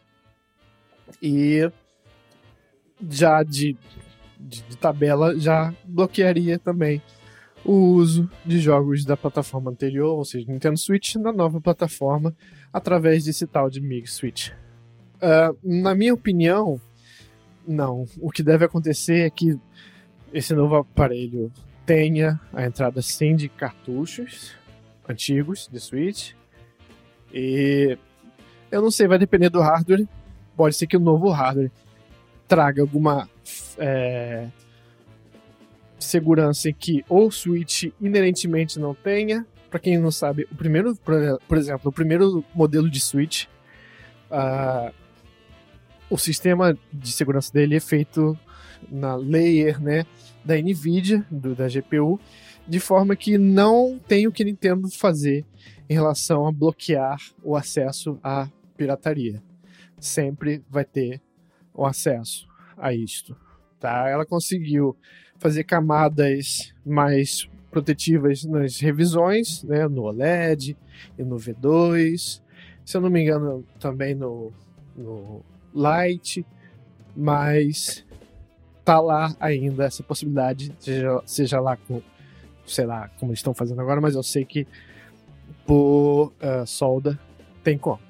E 1.23 1.71
já 3.11 3.43
de, 3.43 3.76
de, 4.38 4.62
de 4.62 4.76
tabela 4.76 5.38
já 5.38 5.75
bloquearia 5.85 6.59
também 6.59 7.02
o 7.64 7.95
uso 7.95 8.31
de 8.47 8.59
jogos 8.59 9.05
da 9.05 9.17
plataforma 9.17 9.71
anterior, 9.71 10.17
ou 10.17 10.25
seja, 10.25 10.50
Nintendo 10.50 10.78
Switch, 10.78 11.17
na 11.17 11.33
nova 11.33 11.61
plataforma 11.61 12.35
através 12.73 13.25
desse 13.25 13.47
tal 13.47 13.69
de 13.69 13.81
Mig 13.81 14.07
Switch. 14.07 14.50
Uh, 15.17 15.57
na 15.62 15.95
minha 15.95 16.14
opinião, 16.14 16.81
não. 17.67 18.07
O 18.21 18.31
que 18.31 18.43
deve 18.43 18.64
acontecer 18.64 19.26
é 19.26 19.31
que 19.31 19.59
esse 20.33 20.55
novo 20.55 20.76
aparelho 20.76 21.50
tenha 21.88 22.38
a 22.52 22.66
entrada 22.66 23.00
sim 23.00 23.35
de 23.35 23.49
cartuchos 23.49 24.54
antigos 25.09 25.66
de 25.73 25.80
Switch. 25.80 26.35
E 27.33 27.97
eu 28.71 28.83
não 28.83 28.90
sei, 28.90 29.09
vai 29.09 29.18
depender 29.18 29.49
do 29.49 29.62
hardware. 29.62 30.07
Pode 30.54 30.76
ser 30.76 30.87
que 30.87 30.99
o 30.99 31.00
novo 31.00 31.30
hardware 31.30 31.71
traga 32.47 32.83
alguma 32.83 33.26
é, 33.78 34.49
segurança 35.99 36.71
que 36.75 37.02
o 37.09 37.30
Switch 37.30 37.85
inerentemente 37.99 38.78
não 38.78 38.95
tenha. 38.95 39.47
Para 39.71 39.80
quem 39.80 39.97
não 39.97 40.11
sabe, 40.11 40.47
o 40.52 40.54
primeiro, 40.54 40.95
por 40.95 41.57
exemplo, 41.57 41.88
o 41.88 41.92
primeiro 41.92 42.45
modelo 42.54 42.90
de 42.90 43.00
Switch, 43.00 43.45
uh, 44.30 44.92
o 46.11 46.18
sistema 46.18 46.76
de 46.92 47.12
segurança 47.12 47.52
dele 47.52 47.76
é 47.76 47.80
feito 47.80 48.38
na 48.90 49.14
layer, 49.14 49.80
né, 49.80 50.07
da 50.45 50.57
Nvidia, 50.57 51.25
do, 51.30 51.54
da 51.54 51.68
GPU, 51.68 52.21
de 52.66 52.78
forma 52.78 53.16
que 53.16 53.38
não 53.38 53.99
tem 54.07 54.26
o 54.26 54.33
que 54.33 54.45
Nintendo 54.45 54.90
fazer 54.90 55.45
em 55.88 55.95
relação 55.95 56.47
a 56.47 56.52
bloquear 56.52 57.18
o 57.42 57.57
acesso 57.57 58.18
à 58.23 58.49
pirataria. 58.76 59.42
Sempre 59.99 60.62
vai 60.68 60.85
ter 60.85 61.21
o 61.75 61.87
acesso 61.87 62.47
a 62.76 62.92
isto, 62.92 63.37
tá? 63.80 64.09
Ela 64.09 64.26
conseguiu 64.26 64.97
fazer 65.38 65.64
camadas 65.64 66.75
mais 66.85 67.49
protetivas 67.71 68.45
nas 68.45 68.78
revisões, 68.80 69.62
né, 69.62 69.87
no 69.88 70.02
OLED 70.02 70.76
e 71.18 71.23
no 71.23 71.37
V2, 71.37 72.40
se 72.85 72.97
eu 72.97 73.00
não 73.00 73.11
me 73.11 73.23
engano 73.23 73.64
também 73.78 74.14
no, 74.14 74.52
no 74.97 75.42
Lite, 75.75 76.45
mas 77.14 78.04
tá 78.88 79.00
lá 79.00 79.37
ainda 79.38 79.85
essa 79.85 80.02
possibilidade, 80.02 80.75
seja, 80.78 81.23
seja 81.26 81.61
lá 81.61 81.76
com, 81.76 82.00
sei 82.66 82.87
lá, 82.87 83.11
como 83.18 83.33
eles 83.33 83.40
estão 83.40 83.52
fazendo 83.52 83.83
agora, 83.83 84.00
mas 84.00 84.14
eu 84.14 84.23
sei 84.23 84.47
que 84.47 84.66
por 85.66 86.33
uh, 86.40 86.66
solda 86.66 87.21
tem 87.62 87.76
como. 87.76 88.00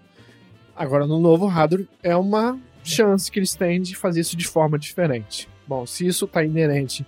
Agora 0.76 1.04
no 1.04 1.18
novo 1.18 1.46
hardware 1.46 1.88
é 2.00 2.14
uma 2.14 2.60
chance 2.84 3.28
que 3.28 3.40
eles 3.40 3.56
têm 3.56 3.82
de 3.82 3.96
fazer 3.96 4.20
isso 4.20 4.36
de 4.36 4.46
forma 4.46 4.78
diferente. 4.78 5.48
Bom, 5.66 5.84
se 5.84 6.06
isso 6.06 6.26
está 6.26 6.44
inerente 6.44 7.04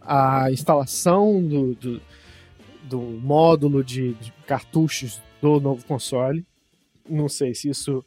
à 0.00 0.52
instalação 0.52 1.42
do, 1.42 1.74
do, 1.74 2.00
do 2.84 3.00
módulo 3.00 3.82
de, 3.82 4.14
de, 4.14 4.32
cartuchos 4.46 5.20
do 5.42 5.58
novo 5.58 5.84
console, 5.84 6.46
não 7.10 7.28
sei 7.28 7.52
se 7.52 7.68
isso 7.68 7.98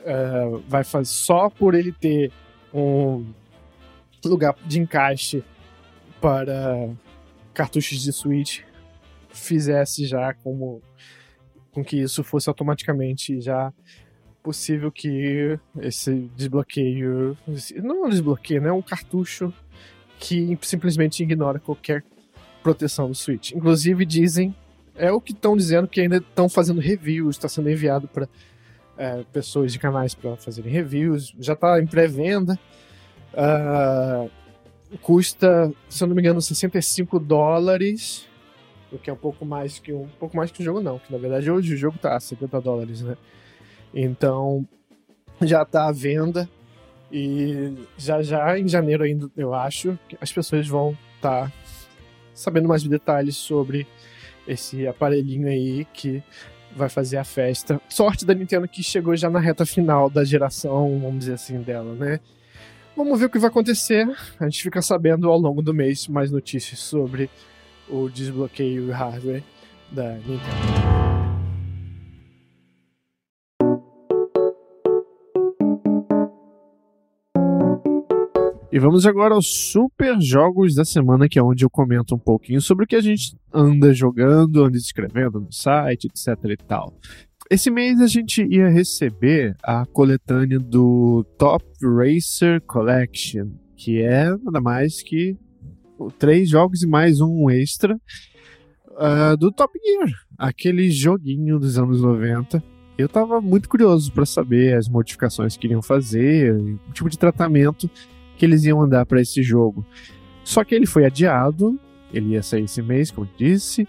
uh, 0.00 0.62
vai 0.68 0.84
fazer 0.84 1.06
só 1.06 1.48
por 1.48 1.74
ele 1.74 1.92
ter 1.92 2.30
um 2.74 3.24
lugar 4.28 4.54
de 4.64 4.80
encaixe 4.80 5.44
para 6.20 6.88
cartuchos 7.52 8.02
de 8.02 8.12
Switch 8.12 8.60
fizesse 9.30 10.06
já 10.06 10.32
como 10.34 10.80
com 11.72 11.84
que 11.84 12.00
isso 12.00 12.22
fosse 12.22 12.48
automaticamente 12.48 13.40
já 13.40 13.72
possível 14.42 14.92
que 14.92 15.58
esse 15.80 16.30
desbloqueio 16.36 17.36
não 17.82 18.04
é 18.04 18.06
um 18.06 18.10
desbloqueio, 18.10 18.60
né? 18.60 18.68
É 18.68 18.72
um 18.72 18.82
cartucho 18.82 19.52
que 20.18 20.56
simplesmente 20.62 21.22
ignora 21.22 21.58
qualquer 21.58 22.04
proteção 22.62 23.08
do 23.08 23.14
Switch. 23.14 23.52
Inclusive 23.52 24.04
dizem 24.04 24.54
é 24.96 25.10
o 25.10 25.20
que 25.20 25.32
estão 25.32 25.56
dizendo 25.56 25.88
que 25.88 26.00
ainda 26.00 26.18
estão 26.18 26.48
fazendo 26.48 26.80
reviews, 26.80 27.36
está 27.36 27.48
sendo 27.48 27.68
enviado 27.68 28.06
para 28.06 28.28
é, 28.96 29.24
pessoas 29.32 29.72
de 29.72 29.78
canais 29.78 30.14
para 30.14 30.36
fazerem 30.36 30.72
reviews, 30.72 31.34
já 31.38 31.54
está 31.54 31.80
em 31.80 31.86
pré-venda. 31.86 32.58
Uh, 33.34 34.30
custa, 34.98 35.72
se 35.88 36.02
eu 36.02 36.08
não 36.08 36.14
me 36.14 36.22
engano, 36.22 36.40
65 36.40 37.18
dólares, 37.18 38.26
o 38.92 38.98
que 38.98 39.10
é 39.10 39.12
um 39.12 39.16
pouco 39.16 39.44
mais 39.44 39.78
que 39.78 39.92
um, 39.92 40.06
pouco 40.18 40.36
mais 40.36 40.50
que 40.50 40.60
o 40.60 40.64
jogo 40.64 40.80
não, 40.80 40.98
que 40.98 41.12
na 41.12 41.18
verdade 41.18 41.50
hoje 41.50 41.74
o 41.74 41.76
jogo 41.76 41.98
tá 41.98 42.16
a 42.16 42.20
70 42.20 42.60
dólares, 42.60 43.02
né? 43.02 43.16
Então 43.92 44.66
já 45.42 45.64
tá 45.64 45.88
à 45.88 45.92
venda 45.92 46.48
e 47.10 47.74
já 47.98 48.22
já 48.22 48.58
em 48.58 48.68
janeiro 48.68 49.02
ainda 49.04 49.28
eu 49.36 49.52
acho 49.52 49.98
as 50.20 50.32
pessoas 50.32 50.66
vão 50.66 50.96
estar 51.16 51.50
tá 51.50 51.52
sabendo 52.32 52.68
mais 52.68 52.82
detalhes 52.84 53.36
sobre 53.36 53.86
esse 54.46 54.86
aparelhinho 54.86 55.48
aí 55.48 55.84
que 55.92 56.22
vai 56.76 56.88
fazer 56.88 57.16
a 57.16 57.24
festa. 57.24 57.80
Sorte 57.88 58.24
da 58.24 58.34
Nintendo 58.34 58.68
que 58.68 58.82
chegou 58.82 59.16
já 59.16 59.30
na 59.30 59.38
reta 59.38 59.64
final 59.64 60.10
da 60.10 60.24
geração, 60.24 60.98
vamos 61.00 61.20
dizer 61.20 61.34
assim, 61.34 61.62
dela, 61.62 61.94
né? 61.94 62.20
Vamos 62.96 63.18
ver 63.18 63.26
o 63.26 63.30
que 63.30 63.38
vai 63.38 63.50
acontecer. 63.50 64.06
A 64.38 64.44
gente 64.44 64.62
fica 64.62 64.80
sabendo 64.80 65.28
ao 65.28 65.36
longo 65.36 65.60
do 65.60 65.74
mês 65.74 66.06
mais 66.06 66.30
notícias 66.30 66.78
sobre 66.78 67.28
o 67.88 68.08
desbloqueio 68.08 68.90
hardware 68.92 69.42
da 69.90 70.12
Nintendo. 70.14 70.94
E 78.70 78.78
vamos 78.80 79.06
agora 79.06 79.34
aos 79.34 79.46
super 79.46 80.20
jogos 80.20 80.74
da 80.74 80.84
semana, 80.84 81.28
que 81.28 81.38
é 81.38 81.42
onde 81.42 81.64
eu 81.64 81.70
comento 81.70 82.14
um 82.14 82.18
pouquinho 82.18 82.60
sobre 82.60 82.84
o 82.84 82.88
que 82.88 82.96
a 82.96 83.00
gente 83.00 83.36
anda 83.52 83.92
jogando, 83.92 84.64
anda 84.64 84.76
escrevendo 84.76 85.40
no 85.40 85.52
site, 85.52 86.06
etc 86.06 86.36
e 86.44 86.56
tal. 86.56 86.92
Esse 87.54 87.70
mês 87.70 88.00
a 88.00 88.08
gente 88.08 88.44
ia 88.44 88.68
receber 88.68 89.56
a 89.62 89.86
coletânea 89.86 90.58
do 90.58 91.24
Top 91.38 91.64
Racer 91.80 92.60
Collection, 92.62 93.46
que 93.76 94.02
é 94.02 94.28
nada 94.42 94.60
mais 94.60 95.00
que 95.00 95.38
três 96.18 96.48
jogos 96.48 96.82
e 96.82 96.86
mais 96.88 97.20
um 97.20 97.48
extra 97.48 97.94
uh, 97.94 99.36
do 99.38 99.52
Top 99.52 99.72
Gear, 99.78 100.10
aquele 100.36 100.90
joguinho 100.90 101.60
dos 101.60 101.78
anos 101.78 102.02
90. 102.02 102.60
Eu 102.98 103.08
tava 103.08 103.40
muito 103.40 103.68
curioso 103.68 104.10
para 104.10 104.26
saber 104.26 104.76
as 104.76 104.88
modificações 104.88 105.56
que 105.56 105.68
iriam 105.68 105.80
fazer, 105.80 106.52
o 106.52 106.92
tipo 106.92 107.08
de 107.08 107.16
tratamento 107.16 107.88
que 108.36 108.44
eles 108.44 108.64
iam 108.64 108.82
andar 108.82 109.06
para 109.06 109.20
esse 109.20 109.44
jogo. 109.44 109.86
Só 110.42 110.64
que 110.64 110.74
ele 110.74 110.86
foi 110.86 111.04
adiado, 111.04 111.78
ele 112.12 112.30
ia 112.30 112.42
sair 112.42 112.64
esse 112.64 112.82
mês, 112.82 113.12
como 113.12 113.28
eu 113.28 113.48
disse, 113.48 113.86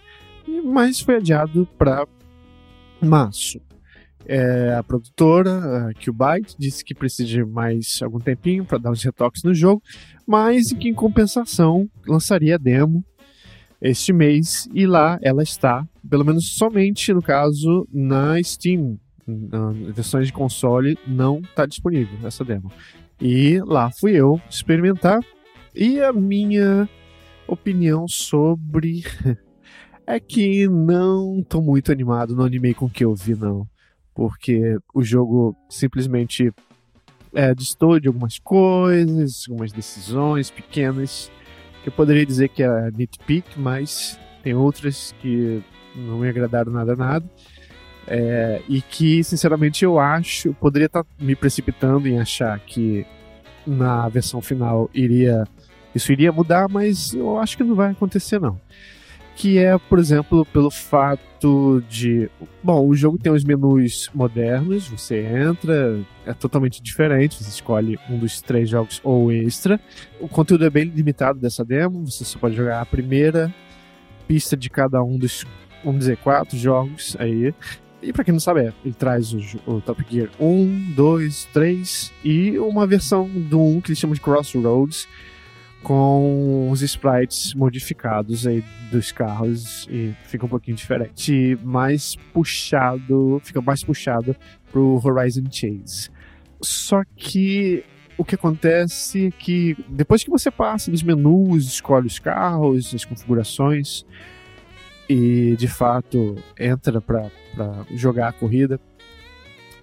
mas 0.64 1.00
foi 1.00 1.16
adiado 1.16 1.68
para 1.80 2.06
março. 3.06 3.60
É, 4.28 4.74
a 4.74 4.84
produtora, 4.84 5.90
a 5.90 5.94
Qbyte, 5.94 6.56
disse 6.58 6.84
que 6.84 6.96
precisa 6.96 7.30
de 7.30 7.46
mais 7.46 8.00
algum 8.02 8.20
tempinho 8.20 8.66
para 8.66 8.80
dar 8.80 8.92
uns 8.92 9.04
retoques 9.04 9.44
no 9.44 9.54
jogo, 9.54 9.84
mas 10.26 10.74
que 10.74 10.90
em 10.90 10.94
compensação 10.94 11.88
lançaria 12.08 12.56
a 12.56 12.58
demo 12.58 13.06
este 13.80 14.12
mês 14.12 14.68
e 14.74 14.88
lá 14.88 15.20
ela 15.22 15.44
está, 15.44 15.88
pelo 16.10 16.26
menos 16.26 16.56
somente 16.58 17.14
no 17.14 17.22
caso 17.22 17.88
na 17.94 18.42
Steam, 18.42 18.98
na 19.28 19.72
versões 19.94 20.28
de 20.28 20.34
console 20.34 20.98
não 21.06 21.40
está 21.40 21.66
disponível 21.66 22.18
essa 22.26 22.44
demo. 22.44 22.72
E 23.22 23.60
lá 23.64 23.92
fui 23.92 24.14
eu 24.14 24.42
experimentar. 24.50 25.20
E 25.74 26.02
a 26.02 26.12
minha 26.12 26.90
opinião 27.48 28.08
sobre. 28.08 29.04
É 30.08 30.20
que 30.20 30.68
não 30.68 31.44
tô 31.48 31.62
muito 31.62 31.92
animado, 31.92 32.36
não 32.36 32.46
animei 32.46 32.74
com 32.74 32.86
o 32.86 32.90
que 32.90 33.04
eu 33.04 33.14
vi, 33.16 33.36
não. 33.36 33.68
Porque 34.14 34.78
o 34.94 35.04
jogo 35.04 35.56
simplesmente 35.70 36.54
é, 37.34 37.54
distou 37.54 38.00
de 38.00 38.08
algumas 38.08 38.40
coisas, 38.40 39.46
algumas 39.50 39.72
decisões 39.72 40.50
pequenas, 40.50 41.32
que 41.84 41.90
eu 41.90 41.94
poderia 41.94 42.26
dizer 42.26 42.50
que 42.50 42.64
é 42.64 42.92
nitpick, 42.92 43.46
mas 43.58 44.20
tem 44.42 44.54
outras 44.54 45.14
que 45.22 45.62
não 45.96 46.20
me 46.20 46.30
agradaram 46.30 46.72
nada 46.72 46.96
nada. 46.96 47.26
É, 48.08 48.62
e 48.70 48.82
que, 48.82 49.24
sinceramente, 49.24 49.84
eu 49.84 50.00
acho, 50.00 50.54
poderia 50.54 50.86
estar 50.86 51.04
tá 51.04 51.10
me 51.20 51.36
precipitando 51.36 52.08
em 52.08 52.20
achar 52.20 52.60
que 52.60 53.06
na 53.66 54.08
versão 54.08 54.42
final 54.42 54.90
iria 54.94 55.44
isso 55.96 56.12
iria 56.12 56.32
mudar, 56.32 56.68
mas 56.70 57.14
eu 57.14 57.40
acho 57.40 57.56
que 57.56 57.64
não 57.64 57.74
vai 57.74 57.92
acontecer 57.92 58.40
não. 58.40 58.60
Que 59.36 59.58
é, 59.58 59.78
por 59.78 60.00
exemplo, 60.00 60.46
pelo 60.46 60.72
fato 60.72 61.84
de, 61.90 62.30
bom, 62.64 62.88
o 62.88 62.96
jogo 62.96 63.18
tem 63.18 63.32
os 63.32 63.44
menus 63.44 64.10
modernos, 64.14 64.88
você 64.88 65.26
entra, 65.26 66.00
é 66.26 66.34
totalmente 66.34 66.82
diferente, 66.82 67.44
você 67.44 67.50
escolhe 67.50 68.00
um 68.10 68.18
dos 68.18 68.42
três 68.42 68.70
jogos 68.70 69.02
ou 69.04 69.32
extra. 69.32 69.80
O 70.20 70.28
conteúdo 70.28 70.66
é 70.66 70.70
bem 70.70 70.86
limitado 70.86 71.38
dessa 71.38 71.66
demo, 71.66 72.06
você 72.10 72.24
só 72.24 72.40
pode 72.40 72.56
jogar 72.56 72.82
a 72.82 72.86
primeira 72.86 73.54
pista 74.28 74.56
de 74.56 74.70
cada 74.70 75.04
um 75.04 75.18
dos, 75.18 75.46
vamos 75.84 76.00
dizer, 76.00 76.18
quatro 76.18 76.58
jogos 76.58 77.16
aí. 77.20 77.54
E 78.02 78.14
pra 78.14 78.24
quem 78.24 78.32
não 78.32 78.40
sabe, 78.40 78.62
é, 78.62 78.74
ele 78.84 78.94
traz 78.94 79.34
o, 79.34 79.40
o 79.66 79.82
Top 79.82 80.04
Gear 80.10 80.30
1, 80.40 80.94
2, 80.96 81.50
3 81.54 82.14
e 82.24 82.58
uma 82.60 82.86
versão 82.86 83.28
do 83.28 83.60
1 83.60 83.82
que 83.82 83.90
eles 83.90 84.00
chamam 84.00 84.14
de 84.14 84.22
Crossroads, 84.22 85.08
com 85.86 86.72
os 86.72 86.82
sprites 86.82 87.54
modificados 87.54 88.48
aí 88.48 88.64
dos 88.92 89.12
carros 89.12 89.88
e 89.88 90.16
fica 90.24 90.44
um 90.44 90.50
pouquinho 90.50 90.76
diferente. 90.76 91.56
Mais 91.64 92.16
puxado, 92.34 93.40
fica 93.44 93.62
mais 93.62 93.84
puxado 93.84 94.36
pro 94.72 95.00
Horizon 95.04 95.44
Chase. 95.44 96.10
Só 96.60 97.04
que 97.16 97.84
o 98.18 98.26
que 98.26 98.34
acontece 98.34 99.28
é 99.28 99.32
que 99.32 99.78
depois 99.88 100.24
que 100.24 100.30
você 100.32 100.50
passa 100.50 100.90
dos 100.90 101.04
menus, 101.04 101.68
escolhe 101.68 102.08
os 102.08 102.18
carros, 102.18 102.92
as 102.96 103.06
configurações 103.06 104.04
e 105.08 105.56
de 105.56 105.68
fato 105.68 106.36
entra 106.60 107.00
para 107.00 107.30
jogar 107.92 108.30
a 108.30 108.34
corrida, 108.34 108.80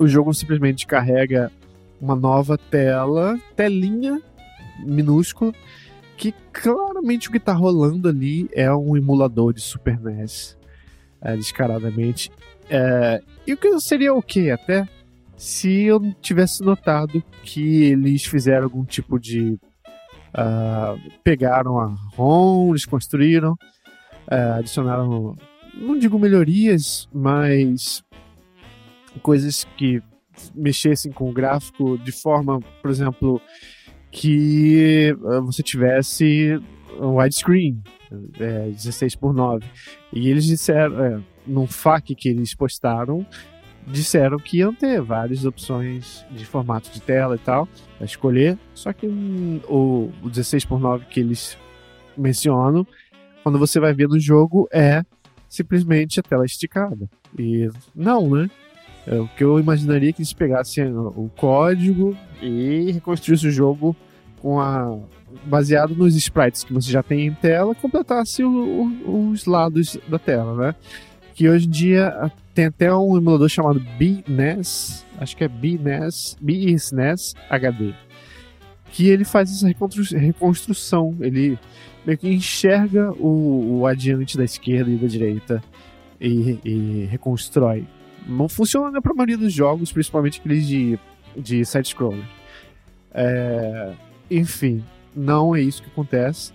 o 0.00 0.08
jogo 0.08 0.34
simplesmente 0.34 0.84
carrega 0.84 1.52
uma 2.00 2.16
nova 2.16 2.58
tela, 2.58 3.38
telinha 3.54 4.20
minúscula, 4.84 5.52
que 6.22 6.32
claramente 6.52 7.28
o 7.28 7.32
que 7.32 7.40
tá 7.40 7.52
rolando 7.52 8.08
ali 8.08 8.48
é 8.52 8.72
um 8.72 8.96
emulador 8.96 9.52
de 9.52 9.60
Super 9.60 9.98
NES, 9.98 10.56
é, 11.20 11.34
descaradamente. 11.34 12.30
É, 12.70 13.20
e 13.44 13.52
o 13.52 13.56
que 13.56 13.80
seria 13.80 14.14
o 14.14 14.22
que 14.22 14.48
até 14.48 14.86
se 15.36 15.82
eu 15.82 16.14
tivesse 16.20 16.62
notado 16.62 17.20
que 17.42 17.86
eles 17.86 18.24
fizeram 18.24 18.62
algum 18.62 18.84
tipo 18.84 19.18
de. 19.18 19.58
ah, 20.32 20.94
pegaram 21.24 21.80
a 21.80 21.86
ROM, 22.14 22.70
eles 22.70 22.86
construíram, 22.86 23.56
ah, 24.28 24.58
adicionaram, 24.58 25.34
não 25.74 25.98
digo 25.98 26.20
melhorias, 26.20 27.08
mas 27.12 28.04
coisas 29.22 29.64
que 29.76 30.00
mexessem 30.54 31.10
com 31.10 31.28
o 31.28 31.32
gráfico 31.32 31.98
de 31.98 32.12
forma, 32.12 32.60
por 32.80 32.92
exemplo, 32.92 33.42
que 34.12 35.16
ah, 35.24 35.40
você 35.40 35.62
tivesse 35.62 36.60
um 37.00 37.16
widescreen, 37.16 37.82
é, 38.38 38.68
16 38.68 39.16
por 39.16 39.32
9. 39.32 39.64
E 40.12 40.28
eles 40.28 40.44
disseram, 40.44 41.02
é, 41.02 41.20
num 41.46 41.66
FAQ 41.66 42.14
que 42.14 42.28
eles 42.28 42.54
postaram, 42.54 43.26
disseram 43.86 44.38
que 44.38 44.58
iam 44.58 44.72
ter 44.72 45.00
várias 45.00 45.44
opções 45.44 46.24
de 46.30 46.44
formato 46.44 46.90
de 46.90 47.00
tela 47.00 47.34
e 47.34 47.38
tal, 47.38 47.66
a 47.98 48.04
escolher, 48.04 48.56
só 48.74 48.92
que 48.92 49.06
o, 49.06 50.12
o 50.22 50.28
16 50.28 50.66
por 50.66 50.78
9 50.78 51.06
que 51.06 51.18
eles 51.18 51.58
mencionam, 52.16 52.86
quando 53.42 53.58
você 53.58 53.80
vai 53.80 53.92
ver 53.92 54.08
no 54.08 54.20
jogo, 54.20 54.68
é 54.70 55.02
simplesmente 55.48 56.20
a 56.20 56.22
tela 56.22 56.44
esticada. 56.44 57.08
E 57.36 57.68
não, 57.94 58.28
né? 58.28 58.50
É, 59.06 59.18
o 59.18 59.26
que 59.28 59.42
eu 59.42 59.58
imaginaria 59.58 60.12
que 60.12 60.20
eles 60.22 60.32
pegassem 60.32 60.84
o 60.94 61.28
código 61.36 62.16
e 62.40 62.92
reconstruíssem 62.92 63.48
o 63.48 63.52
jogo 63.52 63.96
com 64.40 64.60
a 64.60 64.96
baseado 65.46 65.94
nos 65.96 66.14
sprites 66.14 66.62
que 66.62 66.72
você 66.72 66.90
já 66.92 67.02
tem 67.02 67.26
em 67.26 67.32
tela, 67.34 67.74
completasse 67.74 68.44
o- 68.44 68.92
o- 69.06 69.30
os 69.30 69.46
lados 69.46 69.96
da 70.06 70.18
tela, 70.18 70.54
né? 70.66 70.74
Que 71.34 71.48
hoje 71.48 71.66
em 71.66 71.70
dia 71.70 72.30
tem 72.54 72.66
até 72.66 72.94
um 72.94 73.16
emulador 73.16 73.48
chamado 73.48 73.80
BNES, 73.98 75.04
acho 75.18 75.36
que 75.36 75.42
é 75.42 75.48
BNES, 75.48 76.36
BSNES 76.40 77.34
HD, 77.48 77.94
que 78.92 79.08
ele 79.08 79.24
faz 79.24 79.50
essa 79.50 79.66
reconstru- 79.66 80.18
reconstrução, 80.18 81.16
ele 81.20 81.58
meio 82.04 82.18
que 82.18 82.28
enxerga 82.28 83.10
o, 83.12 83.78
o 83.80 83.86
adiante 83.86 84.36
da 84.36 84.44
esquerda 84.44 84.90
e 84.90 84.96
da 84.96 85.06
direita 85.06 85.62
e, 86.20 86.58
e 86.64 87.08
reconstrói. 87.10 87.84
Não 88.26 88.48
funciona 88.48 89.00
para 89.00 89.12
a 89.12 89.14
maioria 89.14 89.38
dos 89.38 89.52
jogos, 89.52 89.92
principalmente 89.92 90.40
aqueles 90.40 90.66
de, 90.66 90.98
de 91.36 91.64
side-scroller. 91.64 92.24
É, 93.12 93.92
enfim, 94.30 94.82
não 95.14 95.54
é 95.54 95.60
isso 95.60 95.82
que 95.82 95.90
acontece. 95.90 96.52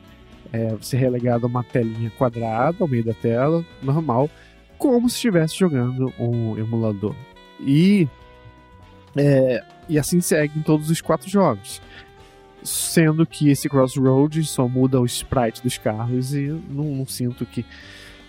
É, 0.51 0.69
você 0.69 0.95
é 0.95 0.99
relegado 0.99 1.45
a 1.45 1.49
uma 1.49 1.63
telinha 1.63 2.09
quadrada 2.11 2.77
ao 2.79 2.87
meio 2.87 3.03
da 3.03 3.13
tela, 3.13 3.65
normal, 3.81 4.29
como 4.77 5.09
se 5.09 5.15
estivesse 5.15 5.57
jogando 5.57 6.13
um 6.19 6.57
emulador. 6.57 7.15
E, 7.59 8.07
é, 9.15 9.63
e 9.89 9.99
assim 9.99 10.21
segue 10.21 10.57
em 10.57 10.61
todos 10.61 10.89
os 10.89 11.01
quatro 11.01 11.29
jogos. 11.29 11.81
Sendo 12.63 13.25
que 13.25 13.49
esse 13.49 13.69
Crossroads 13.69 14.49
só 14.49 14.67
muda 14.67 14.99
o 14.99 15.05
sprite 15.05 15.61
dos 15.61 15.77
carros 15.77 16.33
e 16.33 16.47
não, 16.69 16.85
não 16.85 17.05
sinto 17.05 17.45
que, 17.45 17.65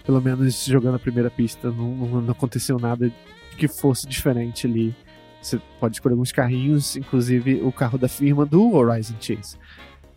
pelo 0.08 0.22
menos 0.22 0.64
jogando 0.64 0.94
a 0.94 0.98
primeira 0.98 1.30
pista, 1.30 1.70
não, 1.70 1.94
não- 2.22 2.32
aconteceu 2.32 2.78
nada 2.78 3.12
que 3.58 3.68
fosse 3.68 4.08
diferente 4.08 4.66
ali. 4.66 4.94
Você 5.42 5.60
pode 5.78 5.96
escolher 5.96 6.14
alguns 6.14 6.32
carrinhos, 6.32 6.96
inclusive 6.96 7.60
o 7.62 7.70
carro 7.70 7.98
da 7.98 8.08
firma 8.08 8.46
do 8.46 8.74
Horizon 8.74 9.16
Chase. 9.20 9.58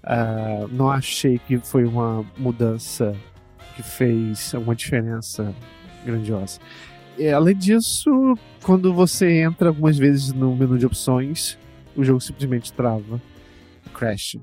Ah, 0.01 0.65
não 0.71 0.89
achei 0.89 1.39
que 1.39 1.57
foi 1.57 1.83
uma 1.83 2.25
mudança 2.37 3.13
que 3.75 3.83
fez 3.83 4.53
uma 4.53 4.73
diferença 4.73 5.53
grandiosa. 6.05 6.61
E, 7.17 7.27
além 7.27 7.57
disso, 7.57 8.09
quando 8.63 8.93
você 8.93 9.41
entra 9.41 9.67
algumas 9.67 9.97
vezes 9.97 10.31
no 10.31 10.55
menu 10.55 10.77
de 10.77 10.85
opções, 10.85 11.57
o 11.97 12.03
jogo 12.05 12.21
simplesmente 12.21 12.71
trava, 12.71 13.21
crash. 13.93 14.37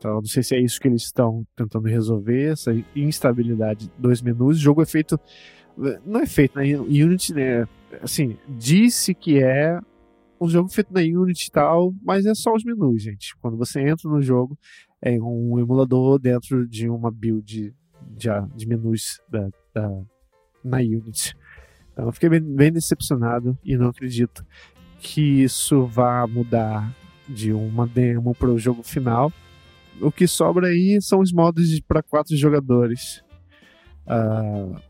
Então, 0.00 0.14
não 0.14 0.24
sei 0.24 0.42
se 0.42 0.54
é 0.56 0.58
isso 0.60 0.80
que 0.80 0.88
eles 0.88 1.02
estão 1.02 1.46
tentando 1.54 1.86
resolver, 1.86 2.52
essa 2.52 2.72
instabilidade 2.96 3.92
dos 3.98 4.22
menus. 4.22 4.56
O 4.56 4.60
jogo 4.60 4.80
é 4.80 4.86
feito. 4.86 5.20
Não 6.06 6.20
é 6.20 6.26
feito 6.26 6.54
na 6.56 6.62
Unity, 6.62 7.34
né? 7.34 7.68
Assim, 8.00 8.38
disse 8.48 9.14
que 9.14 9.42
é 9.42 9.78
um 10.40 10.48
jogo 10.48 10.70
feito 10.70 10.90
na 10.90 11.00
Unity 11.00 11.48
e 11.48 11.50
tal, 11.50 11.94
mas 12.02 12.24
é 12.24 12.34
só 12.34 12.54
os 12.54 12.64
menus, 12.64 13.02
gente. 13.02 13.36
Quando 13.42 13.58
você 13.58 13.80
entra 13.86 14.08
no 14.08 14.22
jogo, 14.22 14.58
é 15.02 15.20
um 15.20 15.58
emulador 15.58 16.18
dentro 16.18 16.66
de 16.66 16.88
uma 16.88 17.10
build 17.10 17.74
de, 18.16 18.30
de 18.56 18.66
menus 18.66 19.20
da, 19.28 19.50
da- 19.74 20.02
na 20.64 20.78
Unity. 20.78 21.36
Então, 21.92 22.06
eu 22.06 22.12
fiquei 22.12 22.30
bem, 22.30 22.40
bem 22.40 22.72
decepcionado 22.72 23.56
e 23.62 23.76
não 23.76 23.88
acredito 23.88 24.46
que 24.98 25.42
isso 25.42 25.84
vá 25.84 26.26
mudar 26.26 26.90
de 27.28 27.52
uma 27.52 27.86
demo 27.86 28.34
para 28.34 28.48
o 28.48 28.58
jogo 28.58 28.82
final. 28.82 29.30
O 30.00 30.10
que 30.10 30.26
sobra 30.26 30.68
aí 30.68 31.00
são 31.00 31.20
os 31.20 31.32
modos 31.32 31.80
para 31.80 32.02
quatro 32.02 32.36
jogadores. 32.36 33.22
Ah, 34.06 34.80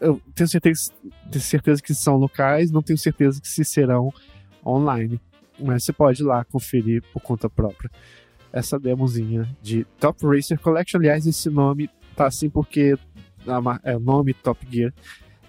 eu 0.00 0.20
tenho 0.34 0.48
certeza, 0.48 0.92
tenho 1.30 1.42
certeza 1.42 1.82
que 1.82 1.94
são 1.94 2.16
locais, 2.16 2.70
não 2.70 2.82
tenho 2.82 2.98
certeza 2.98 3.40
que 3.40 3.48
se 3.48 3.64
serão 3.64 4.12
online. 4.64 5.20
Mas 5.58 5.84
você 5.84 5.92
pode 5.92 6.22
ir 6.22 6.26
lá 6.26 6.44
conferir 6.44 7.02
por 7.12 7.20
conta 7.20 7.48
própria 7.48 7.90
essa 8.52 8.78
demozinha 8.78 9.48
de 9.60 9.84
Top 9.98 10.24
Racer 10.26 10.58
Collection. 10.60 10.98
Aliás, 10.98 11.26
esse 11.26 11.50
nome 11.50 11.90
tá 12.14 12.26
assim 12.26 12.48
porque 12.48 12.96
é 13.82 13.96
o 13.96 14.00
nome 14.00 14.32
Top 14.34 14.64
Gear. 14.70 14.92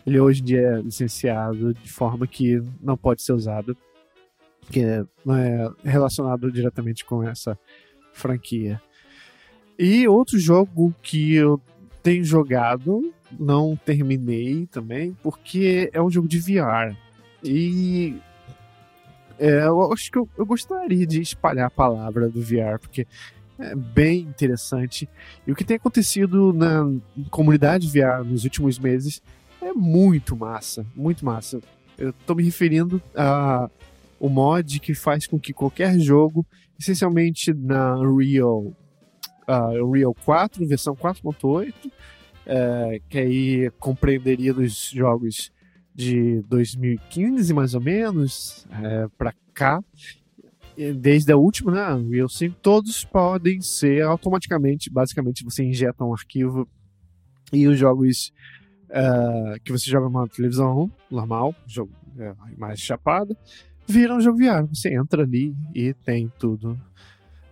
Ele 0.06 0.20
hoje 0.20 0.42
em 0.42 0.46
dia 0.46 0.62
é 0.62 0.82
licenciado 0.82 1.74
de 1.74 1.92
forma 1.92 2.28
que 2.28 2.62
não 2.82 2.98
pode 2.98 3.22
ser 3.22 3.34
usado, 3.34 3.76
que 4.72 4.80
é- 4.80 5.04
não 5.24 5.36
é 5.36 5.72
relacionado 5.84 6.52
diretamente 6.52 7.06
com 7.06 7.24
essa 7.24 7.58
franquia. 8.16 8.82
E 9.78 10.08
outro 10.08 10.40
jogo 10.40 10.96
que 11.02 11.36
eu 11.36 11.62
tenho 12.02 12.24
jogado, 12.24 13.14
não 13.38 13.76
terminei 13.76 14.66
também, 14.68 15.16
porque 15.22 15.90
é 15.94 16.02
um 16.02 16.10
jogo 16.10 16.28
de 16.28 16.40
VR. 16.40 16.96
E 17.44 18.18
é, 19.38 19.66
eu 19.66 19.92
acho 19.92 20.12
que 20.12 20.18
eu, 20.18 20.30
eu 20.38 20.46
gostaria 20.46 21.06
de 21.06 21.22
espalhar 21.22 21.68
a 21.68 21.72
palavra 21.72 22.30
do 22.30 22.42
VR, 22.42 22.80
porque 22.80 23.06
é 23.60 23.76
bem 23.76 24.22
interessante. 24.22 25.10
E 25.46 25.52
o 25.52 25.56
que 25.56 25.64
tem 25.64 25.76
acontecido 25.76 26.54
na 26.54 26.90
comunidade 27.30 27.88
VR 27.88 28.24
nos 28.24 28.44
últimos 28.44 28.80
meses 28.80 29.22
é 29.62 29.74
muito 29.74 30.36
massa, 30.36 30.86
muito 30.96 31.26
massa. 31.26 31.60
Eu 31.98 32.14
tô 32.26 32.36
me 32.36 32.44
referindo 32.44 33.02
a 33.16 33.70
o 34.20 34.30
mod 34.30 34.80
que 34.80 34.94
faz 34.94 35.28
com 35.28 35.40
que 35.40 35.54
qualquer 35.54 36.00
jogo, 36.00 36.46
essencialmente 36.80 37.54
na 37.54 37.98
Unreal, 37.98 38.74
ah, 39.48 39.70
Unreal 39.84 40.16
4, 40.26 40.66
versão 40.68 40.96
4.8, 40.96 41.74
é, 42.46 43.02
que 43.10 43.18
aí 43.18 43.72
compreenderia 43.80 44.54
dos 44.54 44.90
jogos 44.90 45.52
de 45.94 46.42
2015 46.48 47.54
mais 47.54 47.74
ou 47.74 47.82
menos 47.82 48.68
é, 48.72 49.08
para 49.18 49.34
cá, 49.54 49.84
desde 50.98 51.32
a 51.32 51.38
última, 51.38 51.72
né, 51.72 51.94
Unreal 51.94 52.28
5, 52.28 52.58
todos 52.62 53.06
podem 53.06 53.62
ser 53.62 54.04
automaticamente, 54.04 54.90
basicamente 54.90 55.44
você 55.44 55.64
injeta 55.64 56.04
um 56.04 56.14
arquivo 56.14 56.68
e 57.54 57.66
os 57.68 57.78
jogos 57.80 58.34
ah, 58.92 59.56
que 59.64 59.72
você 59.72 59.90
joga 59.90 60.06
numa 60.06 60.28
televisão 60.28 60.92
normal, 61.10 61.56
jogo 61.66 61.92
é, 62.18 62.34
mais 62.58 62.80
chapada, 62.80 63.36
viram 63.88 64.18
um 64.18 64.22
jogo 64.22 64.38
VR. 64.40 64.66
Você 64.68 64.94
entra 64.94 65.24
ali 65.24 65.56
e 65.74 65.94
tem 65.94 66.32
tudo. 66.40 66.80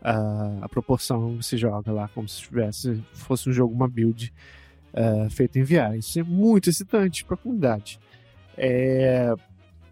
ah, 0.02 0.60
a 0.62 0.70
proporção 0.70 1.38
você 1.42 1.58
joga 1.58 1.92
lá 1.92 2.08
como 2.10 2.28
se 2.28 2.42
tivesse 2.42 3.04
fosse 3.14 3.50
um 3.50 3.54
jogo, 3.54 3.74
uma 3.74 3.88
build 3.88 4.34
ah, 4.94 5.28
feita 5.30 5.60
em 5.60 5.64
VR. 5.64 5.98
Isso 5.98 6.20
é 6.20 6.24
muito 6.24 6.70
excitante 6.70 7.24
para 7.26 7.36
a 7.36 7.38
comunidade. 7.38 8.00
É, 8.58 9.34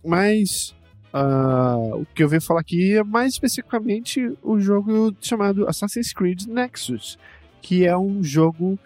mas 0.06 0.76
ah, 1.14 1.78
o 1.94 2.06
que 2.06 2.24
eu 2.24 2.30
venho 2.30 2.42
falar 2.42 2.62
aqui 2.62 2.98
é 2.98 3.04
mais 3.04 3.34
especificamente 3.34 4.34
o 4.42 4.60
jogo 4.60 5.16
chamado 5.20 5.68
Assassin's 5.68 6.14
Creed 6.14 6.46
Nexus, 6.46 7.18
que 7.62 7.86
é 7.86 7.98
um 7.98 8.24
jogo 8.24 8.80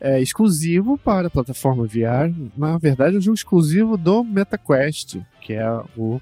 é, 0.00 0.20
exclusivo 0.20 0.98
para 0.98 1.28
a 1.28 1.30
plataforma 1.30 1.86
VR. 1.86 2.32
Na 2.56 2.78
verdade, 2.78 3.16
é 3.16 3.18
um 3.18 3.22
jogo 3.22 3.36
exclusivo 3.36 3.96
do 3.96 4.24
MetaQuest, 4.24 5.20
que 5.40 5.52
é 5.52 5.70
o, 5.96 6.20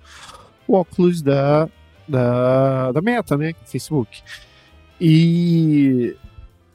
o 0.66 0.74
óculos 0.74 1.22
da, 1.22 1.68
da, 2.08 2.92
da 2.92 3.02
Meta, 3.02 3.36
né? 3.36 3.54
Facebook. 3.64 4.22
E 5.00 6.16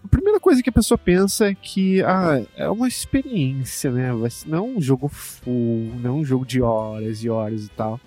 a 0.04 0.08
primeira 0.08 0.39
coisa 0.39 0.62
que 0.62 0.69
a 0.69 0.73
pessoa 0.73 0.97
pensa 0.97 1.47
é 1.47 1.56
que 1.56 2.01
ah, 2.04 2.43
é 2.56 2.69
uma 2.69 2.88
experiência, 2.88 3.91
né? 3.91 4.10
Não 4.45 4.58
é 4.58 4.62
um 4.62 4.82
jogo 4.82 5.08
full, 5.08 5.93
não 6.01 6.10
é 6.10 6.13
um 6.13 6.25
jogo 6.25 6.45
de 6.45 6.62
horas 6.62 7.23
e 7.23 7.30
horas 7.30 7.65
e 7.65 7.69
tal. 7.69 7.99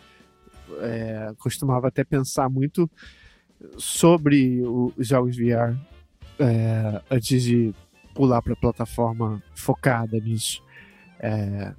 É, 0.81 1.33
costumava 1.38 1.88
até 1.88 2.05
pensar 2.05 2.49
muito 2.49 2.90
sobre 3.77 4.61
os 4.97 5.07
jogos 5.07 5.37
VR 5.37 5.77
é, 6.38 7.01
antes 7.11 7.42
de 7.42 7.73
pular 8.14 8.42
para 8.42 8.53
a 8.53 8.57
plataforma 8.57 9.42
focada 9.55 10.18
nisso. 10.18 10.62
É, 11.20 11.73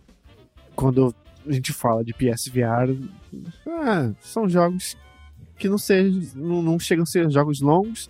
quando 0.75 1.13
a 1.47 1.51
gente 1.51 1.73
fala 1.73 2.03
de 2.03 2.13
PSVR, 2.13 2.97
ah, 3.67 4.11
são 4.19 4.47
jogos 4.47 4.97
que 5.57 5.69
não, 5.69 5.77
sejam, 5.77 6.21
não, 6.35 6.61
não 6.61 6.79
chegam 6.79 7.03
a 7.03 7.05
ser 7.05 7.29
jogos 7.29 7.61
longos, 7.61 8.09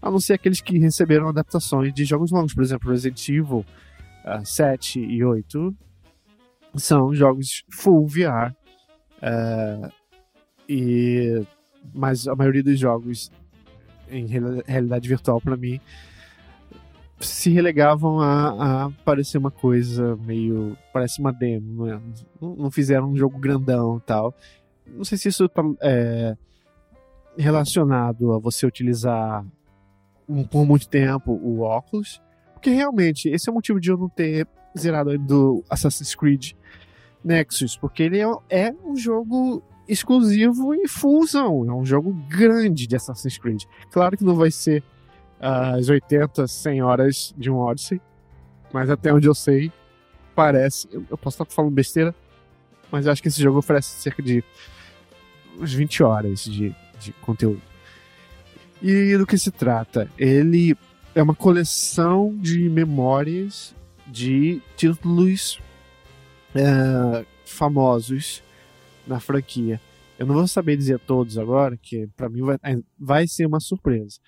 a 0.00 0.10
não 0.10 0.20
ser 0.20 0.34
aqueles 0.34 0.60
que 0.60 0.78
receberam 0.78 1.28
adaptações 1.28 1.94
de 1.94 2.04
jogos 2.04 2.30
longos. 2.30 2.54
Por 2.54 2.62
exemplo, 2.62 2.90
Resident 2.90 3.28
Evil 3.28 3.64
uh, 4.24 4.44
7 4.44 5.00
e 5.00 5.24
8 5.24 5.74
são 6.76 7.14
jogos 7.14 7.64
full 7.70 8.06
VR. 8.06 8.52
Uh, 9.22 9.92
e, 10.68 11.44
mas 11.94 12.26
a 12.26 12.34
maioria 12.34 12.62
dos 12.62 12.78
jogos 12.78 13.30
em 14.10 14.26
realidade 14.26 15.08
virtual, 15.08 15.40
para 15.40 15.56
mim, 15.56 15.80
se 17.22 17.50
relegavam 17.50 18.20
a, 18.20 18.84
a 18.84 18.90
parecer 19.04 19.38
uma 19.38 19.50
coisa 19.50 20.16
meio. 20.16 20.76
parece 20.92 21.20
uma 21.20 21.32
demo, 21.32 21.86
não, 21.86 21.94
é? 21.94 22.00
não, 22.40 22.70
fizeram 22.70 23.10
um 23.10 23.16
jogo 23.16 23.38
grandão 23.38 24.00
tal. 24.04 24.34
Não 24.86 25.04
sei 25.04 25.16
se 25.16 25.28
isso 25.28 25.48
tá 25.48 25.62
é, 25.80 26.36
relacionado 27.36 28.32
a 28.32 28.38
você 28.38 28.66
utilizar 28.66 29.44
por 30.50 30.66
muito 30.66 30.88
tempo 30.88 31.32
o 31.32 31.60
óculos, 31.60 32.20
porque 32.54 32.70
realmente 32.70 33.28
esse 33.28 33.48
é 33.48 33.52
o 33.52 33.54
motivo 33.54 33.80
de 33.80 33.90
eu 33.90 33.96
não 33.96 34.08
ter 34.08 34.46
zerado 34.78 35.16
do 35.18 35.64
Assassin's 35.68 36.14
Creed 36.14 36.52
Nexus, 37.24 37.76
porque 37.76 38.02
ele 38.02 38.20
é, 38.20 38.26
é 38.48 38.74
um 38.84 38.96
jogo 38.96 39.62
exclusivo 39.88 40.74
e 40.74 40.88
fullzão, 40.88 41.68
é 41.68 41.74
um 41.74 41.84
jogo 41.84 42.12
grande 42.28 42.86
de 42.86 42.96
Assassin's 42.96 43.38
Creed. 43.38 43.64
Claro 43.90 44.16
que 44.16 44.24
não 44.24 44.34
vai 44.34 44.50
ser 44.50 44.82
as 45.42 45.88
80, 45.88 46.46
100 46.46 46.82
horas 46.82 47.34
de 47.36 47.50
um 47.50 47.56
Odyssey, 47.56 48.00
mas 48.72 48.88
até 48.88 49.12
onde 49.12 49.26
eu 49.26 49.34
sei, 49.34 49.72
parece, 50.36 50.88
eu 50.92 51.18
posso 51.18 51.42
estar 51.42 51.52
falando 51.52 51.72
besteira, 51.72 52.14
mas 52.92 53.06
eu 53.06 53.12
acho 53.12 53.20
que 53.20 53.26
esse 53.26 53.42
jogo 53.42 53.58
oferece 53.58 54.00
cerca 54.00 54.22
de 54.22 54.44
uns 55.58 55.74
20 55.74 56.02
horas 56.04 56.44
de, 56.44 56.74
de 57.00 57.12
conteúdo. 57.14 57.60
E 58.80 59.16
do 59.16 59.26
que 59.26 59.36
se 59.36 59.50
trata? 59.50 60.08
Ele 60.16 60.76
é 61.14 61.22
uma 61.22 61.34
coleção 61.34 62.34
de 62.38 62.68
memórias 62.68 63.74
de 64.06 64.62
títulos 64.76 65.60
é, 66.54 67.24
famosos 67.44 68.42
na 69.06 69.18
franquia. 69.18 69.80
Eu 70.18 70.26
não 70.26 70.34
vou 70.36 70.46
saber 70.46 70.76
dizer 70.76 71.00
todos 71.00 71.36
agora, 71.36 71.76
que 71.76 72.06
para 72.16 72.28
mim 72.28 72.42
vai, 72.42 72.58
vai 72.98 73.26
ser 73.26 73.46
uma 73.46 73.60
surpresa. 73.60 74.20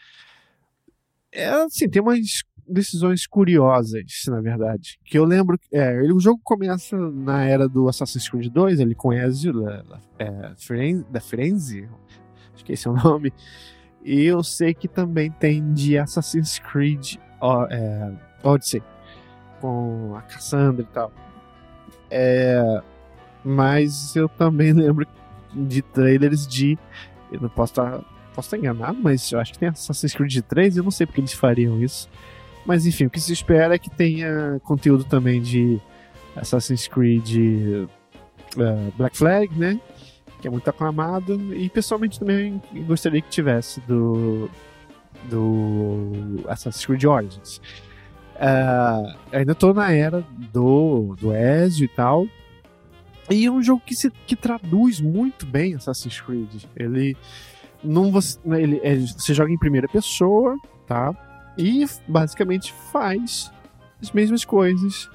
É 1.35 1.49
assim, 1.49 1.88
tem 1.88 2.01
umas 2.01 2.44
decisões 2.66 3.27
curiosas, 3.27 4.05
na 4.29 4.40
verdade. 4.40 4.99
Que 5.05 5.18
eu 5.18 5.25
lembro. 5.25 5.59
É, 5.73 6.01
o 6.12 6.20
jogo 6.20 6.40
começa 6.42 6.97
na 6.97 7.44
era 7.44 7.68
do 7.68 7.88
Assassin's 7.88 8.29
Creed 8.29 8.53
2, 8.53 8.81
ele 8.81 8.94
com 8.94 9.12
Ezio 9.12 9.53
da, 9.53 10.01
é, 10.18 10.53
da 11.11 11.20
Firenze, 11.20 11.88
acho 12.55 12.64
que 12.64 12.73
esse 12.73 12.87
é 12.87 12.90
o 12.90 12.94
nome. 12.94 13.33
E 14.05 14.23
eu 14.23 14.42
sei 14.42 14.75
que 14.75 14.87
também 14.87 15.31
tem 15.31 15.73
de 15.73 15.99
Assassin's 15.99 16.59
Creed 16.59 17.16
é, 17.70 18.12
Odyssey, 18.42 18.83
com 19.61 20.14
a 20.14 20.23
Cassandra 20.23 20.83
e 20.83 20.94
tal. 20.94 21.12
É, 22.11 22.83
mas 23.44 24.14
eu 24.14 24.29
também 24.29 24.73
lembro 24.77 25.07
de 25.53 25.83
trailers 25.83 26.47
de. 26.47 26.79
Eu 27.33 27.40
não 27.40 27.49
posso 27.49 27.73
estar. 27.73 28.13
Posso 28.35 28.49
estar 28.49 28.59
enganado, 28.59 28.99
mas 29.01 29.31
eu 29.31 29.38
acho 29.38 29.53
que 29.53 29.59
tem 29.59 29.68
Assassin's 29.68 30.14
Creed 30.14 30.40
3 30.40 30.77
eu 30.77 30.85
não 30.85 30.90
sei 30.90 31.07
porque 31.07 31.20
eles 31.20 31.33
fariam 31.33 31.81
isso. 31.83 32.09
Mas 32.66 32.87
enfim, 32.87 33.07
o 33.07 33.11
que 33.11 33.20
se 33.20 33.33
espera 33.33 33.75
é 33.75 33.79
que 33.79 33.90
tenha 33.90 34.61
conteúdo 34.64 35.05
também 35.05 35.40
de 35.40 35.81
Assassin's 36.35 36.88
Creed 36.88 37.37
uh, 37.37 38.92
Black 38.97 39.16
Flag, 39.16 39.57
né? 39.59 39.79
que 40.44 40.49
é 40.49 40.51
muito 40.51 40.68
aclamado, 40.68 41.55
e 41.55 41.70
pessoalmente 41.70 42.18
também 42.18 42.61
gostaria 42.87 43.23
que 43.23 43.31
tivesse 43.31 43.81
do, 43.81 44.51
do 45.31 46.44
Assassin's 46.47 46.85
Creed 46.85 47.05
Origins. 47.05 47.62
Uh, 48.37 49.16
ainda 49.33 49.53
estou 49.53 49.73
na 49.73 49.90
era 49.90 50.23
do, 50.53 51.16
do 51.18 51.35
Ezio 51.35 51.87
e 51.87 51.88
tal, 51.88 52.27
e 53.31 53.47
é 53.47 53.51
um 53.51 53.62
jogo 53.62 53.81
que, 53.87 53.94
se, 53.94 54.11
que 54.11 54.37
traduz 54.37 55.01
muito 55.01 55.47
bem 55.47 55.77
Assassin's 55.77 56.20
Creed. 56.20 56.64
Ele 56.77 57.16
não 57.85 58.11
você, 58.11 58.38
ele, 58.47 58.81
ele, 58.83 59.07
você 59.07 59.35
joga 59.35 59.53
em 59.53 59.59
primeira 59.59 59.88
pessoa, 59.88 60.57
tá? 60.87 61.14
E 61.57 61.85
basicamente 62.09 62.73
faz 62.92 63.53
as 64.03 64.11
mesmas 64.11 64.44
coisas 64.44 65.09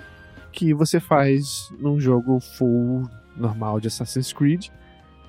que 0.51 0.73
você 0.73 0.99
faz 0.99 1.69
num 1.79 1.99
jogo 1.99 2.39
full 2.39 3.09
normal 3.35 3.79
de 3.79 3.87
Assassin's 3.87 4.33
Creed. 4.33 4.67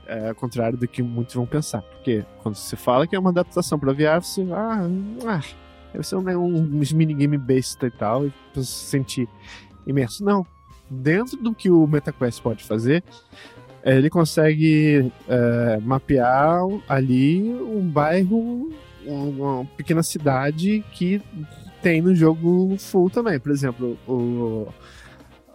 É, 0.07 0.29
ao 0.29 0.35
contrário 0.35 0.77
do 0.77 0.89
que 0.89 1.03
muitos 1.03 1.35
vão 1.35 1.47
pensar. 1.47 1.83
Porque 1.83 2.25
quando 2.43 2.57
você 2.57 2.75
fala 2.75 3.07
que 3.07 3.15
é 3.15 3.19
uma 3.19 3.31
adaptação 3.31 3.79
para 3.79 3.93
VR, 3.93 4.21
você. 4.21 4.45
Ah, 4.53 4.89
ah 5.27 5.41
deve 5.93 6.07
ser 6.07 6.17
um, 6.17 6.23
né, 6.23 6.37
um 6.37 6.63
minigame 6.95 7.39
besta 7.39 7.87
e 7.87 7.91
tal, 7.91 8.27
e 8.27 8.33
pra 8.53 8.63
se 8.63 8.69
sentir 8.69 9.29
imerso. 9.87 10.25
Não. 10.25 10.47
Dentro 10.89 11.37
do 11.37 11.55
que 11.55 11.71
o 11.71 11.87
MetaQuest 11.87 12.43
pode 12.43 12.65
fazer, 12.65 13.05
é, 13.60 13.60
ele 13.85 14.11
consegue 14.11 15.11
é, 15.29 15.79
mapear 15.83 16.61
ali 16.89 17.43
um 17.53 17.83
bairro, 17.89 18.73
uma 19.07 19.65
pequena 19.77 20.03
cidade 20.03 20.85
que 20.93 21.23
tem 21.83 22.03
no 22.03 22.15
jogo 22.15 22.77
full 22.79 23.09
também. 23.09 23.39
Por 23.39 23.53
exemplo, 23.53 23.99
o, 24.07 24.69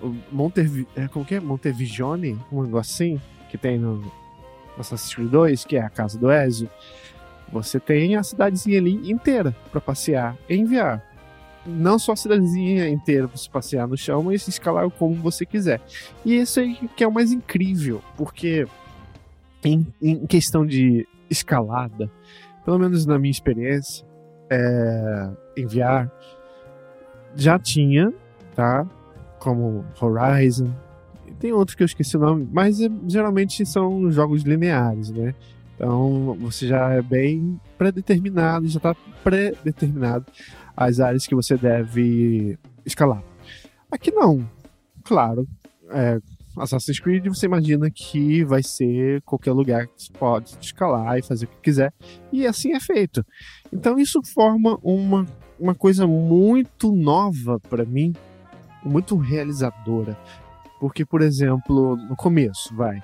o 0.01 0.15
Montevi, 0.31 0.87
é, 0.95 1.07
como 1.07 1.25
que 1.25 1.35
é? 1.35 1.39
Montevisione, 1.39 2.39
um 2.51 2.63
negócio 2.63 2.93
assim, 2.93 3.21
que 3.49 3.57
tem 3.57 3.77
no, 3.77 4.01
Assassin's 4.79 5.13
Creed 5.13 5.29
2, 5.29 5.65
que 5.65 5.77
é 5.77 5.81
a 5.81 5.89
casa 5.89 6.17
do 6.17 6.31
Ezio, 6.31 6.69
você 7.51 7.79
tem 7.79 8.15
a 8.15 8.23
cidadezinha 8.23 8.79
ali 8.79 9.11
inteira 9.11 9.55
para 9.71 9.79
passear 9.79 10.35
em 10.49 10.65
VR. 10.65 11.01
Não 11.65 11.97
só 11.97 12.11
a 12.11 12.15
cidadezinha 12.15 12.87
inteira 12.87 13.27
para 13.27 13.39
passear 13.51 13.87
no 13.87 13.97
chão, 13.97 14.23
mas 14.23 14.47
escalar 14.47 14.89
como 14.91 15.15
você 15.15 15.45
quiser. 15.45 15.81
E 16.23 16.35
isso 16.37 16.59
aí 16.59 16.75
que 16.95 17.03
é 17.03 17.07
o 17.07 17.11
mais 17.11 17.31
incrível, 17.31 18.01
porque 18.15 18.67
em, 19.63 19.85
em 20.01 20.25
questão 20.27 20.65
de 20.65 21.07
escalada, 21.29 22.09
pelo 22.63 22.77
menos 22.77 23.05
na 23.05 23.17
minha 23.17 23.31
experiência, 23.31 24.05
é, 24.49 25.29
em 25.57 25.65
VR, 25.65 26.09
já 27.35 27.57
tinha, 27.57 28.13
tá? 28.55 28.87
Como 29.39 29.83
Horizon, 29.99 30.71
tem 31.39 31.51
outros 31.51 31.75
que 31.75 31.83
eu 31.83 31.85
esqueci 31.85 32.15
o 32.15 32.19
nome, 32.19 32.47
mas 32.51 32.79
é, 32.79 32.89
geralmente 33.07 33.65
são 33.65 34.11
jogos 34.11 34.43
lineares, 34.43 35.09
né? 35.09 35.33
Então 35.75 36.37
você 36.39 36.67
já 36.67 36.91
é 36.91 37.01
bem 37.01 37.59
pré-determinado, 37.77 38.67
já 38.67 38.77
está 38.77 38.95
pré-determinado 39.23 40.25
as 40.75 40.99
áreas 40.99 41.25
que 41.25 41.35
você 41.35 41.57
deve 41.57 42.57
escalar. 42.85 43.23
Aqui 43.91 44.11
não. 44.11 44.47
Claro, 45.03 45.47
é, 45.89 46.19
Assassin's 46.57 46.99
Creed 46.99 47.27
você 47.27 47.45
imagina 47.45 47.89
que 47.91 48.43
vai 48.43 48.63
ser 48.63 49.21
qualquer 49.21 49.51
lugar 49.51 49.87
que 49.87 50.03
você 50.03 50.13
pode 50.13 50.57
escalar 50.61 51.17
e 51.17 51.21
fazer 51.21 51.45
o 51.45 51.49
que 51.49 51.61
quiser. 51.61 51.93
E 52.31 52.47
assim 52.47 52.73
é 52.73 52.79
feito. 52.79 53.25
Então 53.71 53.99
isso 53.99 54.21
forma 54.23 54.79
uma, 54.81 55.25
uma 55.59 55.75
coisa 55.75 56.07
muito 56.07 56.91
nova 56.91 57.59
para 57.59 57.85
mim, 57.85 58.13
muito 58.83 59.15
realizadora. 59.17 60.17
Porque, 60.79 61.05
por 61.05 61.21
exemplo, 61.21 61.95
no 61.95 62.15
começo, 62.15 62.75
vai, 62.75 63.01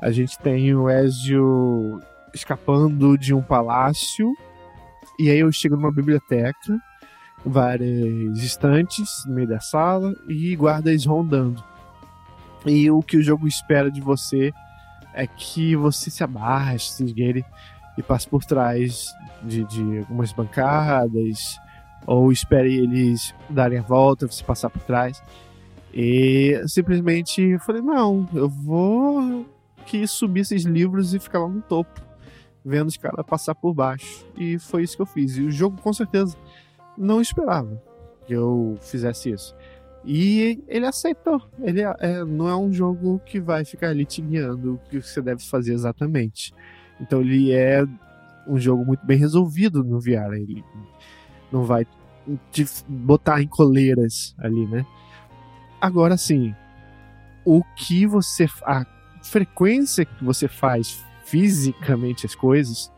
a 0.00 0.10
gente 0.10 0.38
tem 0.38 0.74
o 0.74 0.88
Ezio 0.88 2.00
escapando 2.34 3.18
de 3.18 3.34
um 3.34 3.42
palácio, 3.42 4.32
e 5.18 5.30
aí 5.30 5.40
eu 5.40 5.52
chego 5.52 5.76
numa 5.76 5.92
biblioteca, 5.92 6.80
várias 7.44 8.38
estantes 8.38 9.24
no 9.26 9.34
meio 9.34 9.48
da 9.48 9.60
sala 9.60 10.14
e 10.28 10.54
guardas 10.54 11.04
rondando. 11.04 11.62
E 12.64 12.90
o 12.90 13.02
que 13.02 13.16
o 13.16 13.22
jogo 13.22 13.48
espera 13.48 13.90
de 13.90 14.00
você 14.00 14.52
é 15.14 15.26
que 15.26 15.74
você 15.76 16.10
se 16.10 16.22
abarre, 16.22 16.78
se 16.78 17.04
esgueire 17.04 17.44
e 17.98 18.02
passe 18.02 18.28
por 18.28 18.44
trás 18.44 19.12
de, 19.42 19.64
de 19.64 19.98
algumas 19.98 20.32
bancadas, 20.32 21.58
ou 22.06 22.32
espere 22.32 22.78
eles 22.78 23.34
darem 23.50 23.78
a 23.78 23.82
volta, 23.82 24.26
você 24.26 24.42
passar 24.42 24.70
por 24.70 24.82
trás. 24.82 25.22
E 25.92 26.62
simplesmente 26.66 27.58
falei, 27.58 27.82
não, 27.82 28.28
eu 28.32 28.48
vou 28.48 29.46
que 29.84 30.06
subir 30.06 30.40
esses 30.40 30.64
livros 30.64 31.12
e 31.12 31.18
ficar 31.18 31.40
lá 31.40 31.48
no 31.48 31.60
topo, 31.60 32.00
vendo 32.64 32.88
os 32.88 32.96
caras 32.96 33.26
passar 33.26 33.54
por 33.54 33.74
baixo. 33.74 34.24
E 34.38 34.58
foi 34.58 34.84
isso 34.84 34.96
que 34.96 35.02
eu 35.02 35.06
fiz. 35.06 35.36
E 35.36 35.42
o 35.42 35.50
jogo 35.50 35.80
com 35.80 35.92
certeza 35.92 36.36
não 36.96 37.20
esperava 37.20 37.80
que 38.26 38.32
eu 38.32 38.76
fizesse 38.80 39.30
isso. 39.30 39.54
E 40.04 40.62
ele 40.66 40.86
aceitou. 40.86 41.40
Ele 41.60 41.82
é, 41.82 41.94
é, 42.00 42.24
não 42.24 42.48
é 42.48 42.56
um 42.56 42.72
jogo 42.72 43.20
que 43.24 43.40
vai 43.40 43.64
ficar 43.64 43.88
ali 43.88 44.04
te 44.04 44.20
guiando 44.20 44.74
o 44.74 44.78
que 44.90 45.00
você 45.00 45.20
deve 45.20 45.42
fazer 45.42 45.72
exatamente. 45.72 46.52
Então 47.00 47.20
ele 47.20 47.52
é 47.52 47.84
um 48.46 48.58
jogo 48.58 48.84
muito 48.84 49.04
bem 49.06 49.16
resolvido 49.16 49.84
no 49.84 50.00
VR. 50.00 50.34
Ele 50.34 50.64
não 51.52 51.62
vai 51.62 51.86
te 52.50 52.66
botar 52.88 53.42
em 53.42 53.46
coleiras 53.46 54.34
ali, 54.38 54.66
né? 54.66 54.84
Agora 55.80 56.16
sim, 56.16 56.54
o 57.44 57.62
que 57.76 58.06
você. 58.06 58.46
A 58.64 58.84
frequência 59.22 60.04
que 60.04 60.24
você 60.24 60.48
faz 60.48 61.04
fisicamente 61.24 62.26
as 62.26 62.34
coisas 62.34 62.90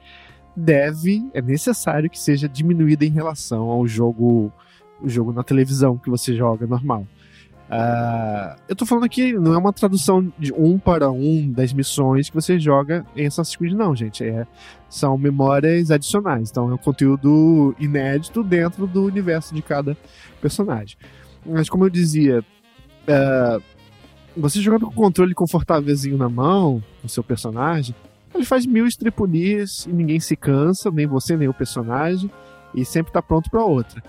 deve, 0.56 1.28
é 1.32 1.42
necessário 1.42 2.08
que 2.08 2.18
seja 2.18 2.48
diminuída 2.48 3.04
em 3.04 3.10
relação 3.10 3.64
ao 3.70 3.86
jogo 3.86 4.52
o 5.00 5.08
jogo 5.08 5.32
na 5.32 5.42
televisão 5.42 5.98
que 5.98 6.08
você 6.08 6.34
joga 6.34 6.66
normal. 6.66 7.06
Uh, 7.64 8.60
eu 8.68 8.76
tô 8.76 8.84
falando 8.84 9.04
aqui, 9.04 9.32
não 9.32 9.54
é 9.54 9.58
uma 9.58 9.72
tradução 9.72 10.32
de 10.38 10.52
um 10.52 10.78
para 10.78 11.10
um 11.10 11.50
das 11.50 11.72
missões 11.72 12.28
que 12.28 12.34
você 12.34 12.58
joga 12.58 13.04
em 13.16 13.26
Assassin's 13.26 13.56
Creed, 13.56 13.72
não, 13.72 13.96
gente. 13.96 14.22
É, 14.22 14.46
são 14.88 15.16
memórias 15.18 15.90
adicionais. 15.90 16.50
Então 16.50 16.70
é 16.70 16.74
um 16.74 16.78
conteúdo 16.78 17.74
inédito 17.78 18.42
dentro 18.44 18.86
do 18.86 19.04
universo 19.04 19.54
de 19.54 19.62
cada 19.62 19.96
personagem. 20.40 20.96
Mas 21.44 21.68
como 21.68 21.84
eu 21.84 21.90
dizia, 21.90 22.40
uh, 22.40 23.62
você 24.36 24.60
jogando 24.60 24.86
com 24.86 24.92
o 24.92 24.94
controle 24.94 25.34
confortávelzinho 25.34 26.16
na 26.16 26.28
mão, 26.28 26.82
o 27.02 27.08
seu 27.08 27.24
personagem, 27.24 27.94
ele 28.34 28.44
faz 28.44 28.66
mil 28.66 28.86
estripulias 28.86 29.86
e 29.86 29.92
ninguém 29.92 30.20
se 30.20 30.36
cansa, 30.36 30.90
nem 30.90 31.06
você, 31.06 31.36
nem 31.36 31.48
o 31.48 31.54
personagem, 31.54 32.30
e 32.74 32.84
sempre 32.84 33.12
tá 33.12 33.22
pronto 33.22 33.50
para 33.50 33.64
outra. 33.64 34.02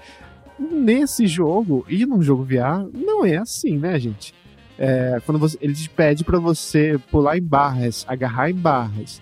Nesse 0.60 1.28
jogo, 1.28 1.86
e 1.88 2.06
num 2.06 2.22
jogo 2.22 2.44
VR, 2.44 2.88
não 2.94 3.26
é 3.26 3.38
assim, 3.38 3.78
né, 3.78 4.00
gente? 4.00 4.34
É, 4.78 5.22
quando 5.26 5.40
você, 5.40 5.58
ele 5.62 5.74
te 5.74 5.90
pede 5.90 6.24
para 6.24 6.40
você 6.40 7.00
pular 7.12 7.38
em 7.38 7.44
barras, 7.44 8.06
agarrar 8.08 8.50
em 8.50 8.56
barras 8.56 9.22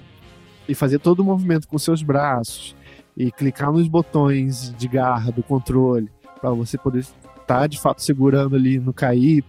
e 0.67 0.73
fazer 0.73 0.99
todo 0.99 1.19
o 1.19 1.23
movimento 1.23 1.67
com 1.67 1.77
seus 1.77 2.01
braços 2.01 2.75
e 3.15 3.31
clicar 3.31 3.71
nos 3.71 3.87
botões 3.87 4.73
de 4.75 4.87
garra 4.87 5.31
do 5.31 5.43
controle 5.43 6.09
para 6.39 6.49
você 6.51 6.77
poder 6.77 6.99
estar 6.99 7.15
tá, 7.45 7.67
de 7.67 7.79
fato 7.79 8.01
segurando 8.01 8.55
ali 8.55 8.79
no 8.79 8.93
cair. 8.93 9.43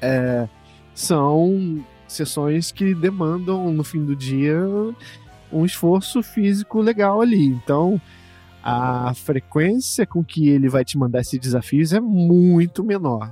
É, 0.00 0.48
são 0.94 1.84
sessões 2.08 2.72
que 2.72 2.94
demandam 2.94 3.72
no 3.72 3.84
fim 3.84 4.04
do 4.04 4.14
dia 4.14 4.58
um 5.52 5.64
esforço 5.64 6.22
físico 6.22 6.80
legal 6.80 7.20
ali. 7.20 7.46
Então, 7.46 8.00
a 8.62 9.14
frequência 9.14 10.06
com 10.06 10.24
que 10.24 10.48
ele 10.48 10.68
vai 10.68 10.84
te 10.84 10.98
mandar 10.98 11.20
esses 11.20 11.38
desafios 11.38 11.92
é 11.92 12.00
muito 12.00 12.82
menor, 12.82 13.30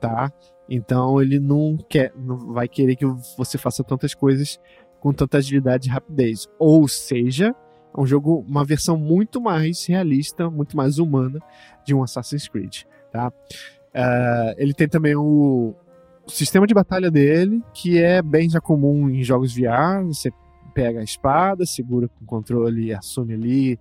tá? 0.00 0.32
Então 0.68 1.20
ele 1.20 1.38
não 1.38 1.76
quer, 1.88 2.12
não 2.16 2.52
vai 2.52 2.66
querer 2.66 2.96
que 2.96 3.06
você 3.36 3.58
faça 3.58 3.84
tantas 3.84 4.14
coisas 4.14 4.58
com 4.98 5.12
tanta 5.12 5.38
agilidade 5.38 5.88
e 5.88 5.92
rapidez. 5.92 6.48
Ou 6.58 6.88
seja, 6.88 7.54
é 7.96 8.00
um 8.00 8.06
jogo, 8.06 8.44
uma 8.48 8.64
versão 8.64 8.96
muito 8.96 9.40
mais 9.40 9.84
realista, 9.86 10.50
muito 10.50 10.76
mais 10.76 10.98
humana 10.98 11.38
de 11.84 11.94
um 11.94 12.02
Assassin's 12.02 12.48
Creed, 12.48 12.82
tá? 13.10 13.28
Uh, 13.28 14.54
ele 14.56 14.72
tem 14.72 14.88
também 14.88 15.14
o, 15.14 15.74
o 16.26 16.30
sistema 16.30 16.66
de 16.66 16.74
batalha 16.74 17.10
dele, 17.10 17.62
que 17.74 17.98
é 17.98 18.22
bem 18.22 18.48
já 18.48 18.60
comum 18.60 19.08
em 19.10 19.22
jogos 19.22 19.54
VR. 19.54 20.02
Você 20.06 20.30
pega 20.74 21.00
a 21.00 21.04
espada, 21.04 21.66
segura 21.66 22.08
com 22.08 22.24
o 22.24 22.26
controle 22.26 22.86
e 22.86 22.94
assume 22.94 23.34
ali 23.34 23.80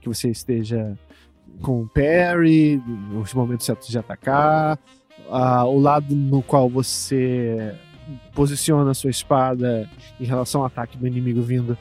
que 0.00 0.08
você 0.08 0.30
esteja 0.30 0.98
com 1.60 1.82
o 1.82 1.88
parry, 1.88 2.82
nos 3.12 3.34
momentos 3.34 3.66
certos 3.66 3.88
de 3.88 3.98
atacar, 3.98 4.78
o 5.66 5.78
lado 5.78 6.14
no 6.14 6.42
qual 6.42 6.68
você 6.68 7.74
posiciona 8.34 8.90
a 8.90 8.94
sua 8.94 9.10
espada 9.10 9.88
em 10.18 10.24
relação 10.24 10.62
ao 10.62 10.66
ataque 10.66 10.96
do 10.96 11.06
inimigo 11.06 11.42
vindo 11.42 11.76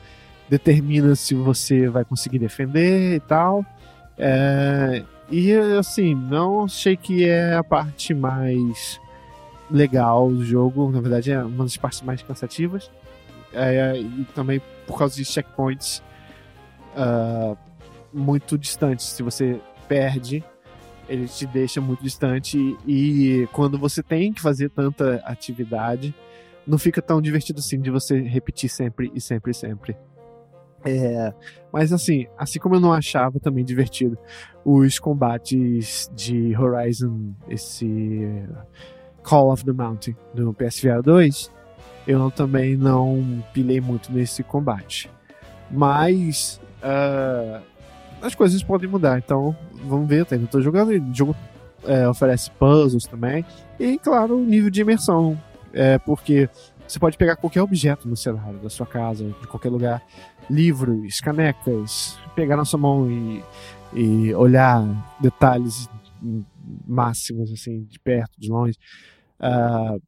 determina 0.49 1.15
se 1.15 1.33
você 1.35 1.87
vai 1.87 2.03
conseguir 2.03 2.39
defender 2.39 3.15
e 3.15 3.19
tal. 3.19 3.63
É, 4.17 5.03
e 5.31 5.53
assim, 5.77 6.13
não 6.15 6.65
achei 6.65 6.97
que 6.97 7.23
é 7.23 7.55
a 7.55 7.63
parte 7.63 8.13
mais 8.13 8.99
legal 9.69 10.29
do 10.29 10.43
jogo, 10.43 10.91
na 10.91 11.01
verdade 11.01 11.31
é 11.31 11.43
uma 11.43 11.63
das 11.63 11.77
partes 11.77 12.01
mais 12.01 12.21
cansativas. 12.21 12.89
É, 13.53 13.97
e 13.97 14.25
também 14.35 14.61
por 14.85 14.97
causa 14.97 15.15
de 15.15 15.25
checkpoints 15.25 16.03
uh, 16.95 17.57
muito 18.13 18.57
distantes. 18.57 19.07
Se 19.07 19.23
você 19.23 19.59
perde, 19.87 20.43
ele 21.07 21.27
te 21.27 21.45
deixa 21.47 21.81
muito 21.81 22.03
distante 22.03 22.77
e 22.87 23.47
quando 23.51 23.77
você 23.77 24.03
tem 24.03 24.31
que 24.31 24.41
fazer 24.41 24.69
tanta 24.69 25.15
atividade, 25.25 26.13
não 26.65 26.77
fica 26.77 27.01
tão 27.01 27.19
divertido 27.19 27.59
assim 27.59 27.81
de 27.81 27.89
você 27.89 28.21
repetir 28.21 28.69
sempre 28.69 29.11
e 29.15 29.19
sempre 29.19 29.51
e 29.51 29.55
sempre. 29.55 29.97
É, 30.85 31.33
mas 31.73 31.91
assim, 31.91 32.27
assim 32.37 32.59
como 32.59 32.75
eu 32.75 32.79
não 32.79 32.93
achava 32.93 33.39
também 33.39 33.65
divertido 33.65 34.17
os 34.63 34.97
combates 34.97 36.09
de 36.15 36.55
Horizon, 36.55 37.33
esse 37.49 38.47
Call 39.23 39.51
of 39.51 39.63
the 39.63 39.73
Mountain 39.73 40.15
do 40.33 40.53
PSVR 40.53 41.01
2, 41.01 41.51
eu 42.07 42.31
também 42.31 42.75
não 42.75 43.43
pilei 43.53 43.79
muito 43.79 44.11
nesse 44.11 44.43
combate. 44.43 45.09
Mas 45.69 46.59
uh, 46.83 47.61
as 48.21 48.35
coisas 48.35 48.63
podem 48.63 48.89
mudar. 48.89 49.17
Então, 49.17 49.55
vamos 49.85 50.07
ver. 50.07 50.25
Eu 50.31 50.47
tô 50.47 50.61
jogando. 50.61 50.89
O 50.89 51.13
jogo 51.13 51.35
é, 51.85 52.07
oferece 52.07 52.49
puzzles 52.51 53.05
também. 53.05 53.45
E, 53.79 53.97
claro, 53.99 54.37
o 54.37 54.45
nível 54.45 54.69
de 54.69 54.81
imersão. 54.81 55.39
É, 55.71 55.99
porque 55.99 56.49
você 56.87 56.97
pode 56.97 57.17
pegar 57.17 57.35
qualquer 57.35 57.61
objeto 57.61 58.07
no 58.07 58.17
cenário 58.17 58.57
da 58.57 58.69
sua 58.69 58.85
casa, 58.85 59.23
de 59.23 59.47
qualquer 59.47 59.69
lugar. 59.69 60.01
Livros, 60.49 61.19
canecas, 61.19 62.17
pegar 62.35 62.57
na 62.57 62.65
sua 62.65 62.79
mão 62.79 63.09
e, 63.11 63.43
e 63.93 64.33
olhar 64.33 64.83
detalhes 65.19 65.87
máximos, 66.87 67.51
assim, 67.51 67.83
de 67.83 67.99
perto, 67.99 68.39
de 68.39 68.49
longe. 68.49 68.77
Uh, 69.39 70.01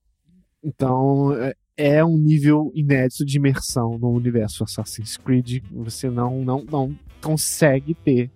então, 0.64 1.34
é, 1.34 1.56
é 1.78 2.06
um 2.06 2.18
nível 2.18 2.72
inédito 2.76 3.26
de 3.26 3.38
imersão 3.38 3.98
no 3.98 4.12
universo 4.12 4.64
Assassin's 4.64 5.18
Creed. 5.18 5.64
Você 5.72 6.10
não, 6.10 6.44
não, 6.44 6.64
não 6.64 6.96
consegue 7.22 7.94
ter 7.94 8.30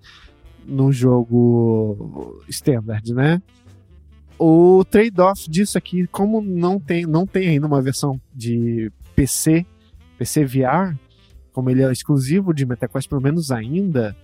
no 0.65 0.91
jogo 0.91 2.43
standard, 2.49 3.13
né? 3.13 3.41
O 4.37 4.83
trade-off 4.89 5.49
disso 5.49 5.77
aqui, 5.77 6.07
como 6.07 6.41
não 6.41 6.79
tem, 6.79 7.05
não 7.05 7.25
tem 7.25 7.47
ainda 7.49 7.67
uma 7.67 7.81
versão 7.81 8.19
de 8.33 8.91
PC, 9.15 9.65
PC 10.17 10.43
VR, 10.43 10.97
como 11.53 11.69
ele 11.69 11.83
é 11.83 11.91
exclusivo 11.91 12.53
de 12.53 12.65
MetaQuest, 12.65 13.07
pelo 13.07 13.21
menos 13.21 13.49
ainda, 13.51 14.15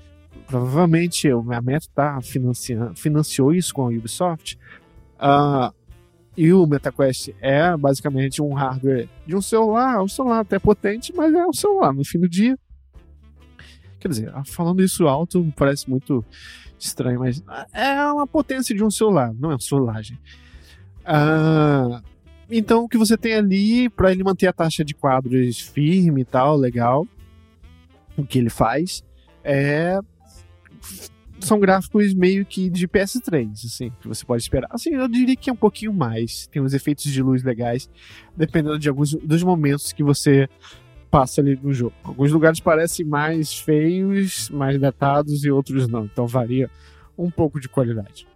provavelmente 0.48 1.30
a 1.30 1.62
Meta 1.62 1.88
tá 1.94 2.20
financiou 2.96 3.54
isso 3.54 3.74
com 3.74 3.84
a 3.84 3.90
Ubisoft. 3.90 4.58
Uh, 5.18 5.74
e 6.36 6.54
o 6.54 6.66
MetaQuest 6.66 7.36
é 7.42 7.76
basicamente 7.76 8.42
um 8.42 8.54
hardware 8.54 9.08
de 9.26 9.36
um 9.36 9.42
celular, 9.42 10.02
um 10.02 10.08
celular 10.08 10.40
até 10.40 10.58
potente, 10.58 11.14
mas 11.16 11.34
é 11.34 11.46
um 11.46 11.54
celular 11.54 11.94
no 11.94 12.06
fim 12.06 12.20
do 12.20 12.30
dia. 12.30 12.58
Quer 14.00 14.08
dizer, 14.08 14.34
falando 14.46 14.82
isso 14.82 15.08
alto 15.08 15.52
parece 15.56 15.90
muito 15.90 16.26
estranho, 16.80 17.20
mas 17.20 17.44
é 17.74 18.04
uma 18.08 18.26
potência 18.26 18.74
de 18.74 18.84
um 18.84 18.90
celular, 18.90 19.34
não 19.34 19.52
é 19.52 19.56
um 19.56 19.60
celular, 19.60 20.02
gente. 20.02 20.22
Ah, 21.06 22.02
então 22.50 22.84
o 22.84 22.90
que 22.90 22.98
você 22.98 23.18
tem 23.18 23.36
ali 23.36 23.90
para 23.90 24.12
ele 24.12 24.24
manter 24.24 24.48
a 24.48 24.54
taxa 24.54 24.84
de 24.84 24.96
quadros 24.96 25.60
firme 25.60 26.22
e 26.22 26.26
tal, 26.26 26.56
legal, 26.56 27.06
o 28.18 28.26
que 28.26 28.40
ele 28.40 28.50
faz 28.50 29.04
é 29.44 30.00
são 31.40 31.60
gráficos 31.60 32.14
meio 32.14 32.46
que 32.46 32.70
de 32.70 32.88
PS3, 32.88 33.52
assim, 33.66 33.92
que 34.00 34.08
você 34.08 34.24
pode 34.26 34.44
esperar. 34.44 34.70
Assim, 34.72 34.92
eu 34.92 35.08
diria 35.08 35.36
que 35.36 35.50
é 35.50 35.54
um 35.54 35.58
pouquinho 35.58 35.94
mais. 35.94 36.48
Tem 36.48 36.62
uns 36.62 36.74
efeitos 36.74 37.06
de 37.06 37.22
luz 37.22 37.44
legais, 37.44 37.90
dependendo 38.36 38.78
de 38.78 38.88
alguns 38.88 39.14
dos 39.14 39.44
momentos 39.44 39.92
que 39.92 40.04
você 40.04 40.48
passa 41.10 41.42
ali 41.42 41.60
no 41.62 41.74
jogo. 41.74 41.94
Alguns 42.04 42.32
lugares 42.32 42.60
parecem 42.60 43.06
mais 43.06 43.60
feios, 43.60 44.50
mais 44.50 44.80
datados 44.80 45.44
e 45.44 45.52
outros 45.52 45.88
não. 45.88 46.06
Então 46.06 46.28
varia 46.28 46.70
um 47.18 47.30
pouco 47.30 47.60
de 47.60 47.68
qualidade. 47.68 48.28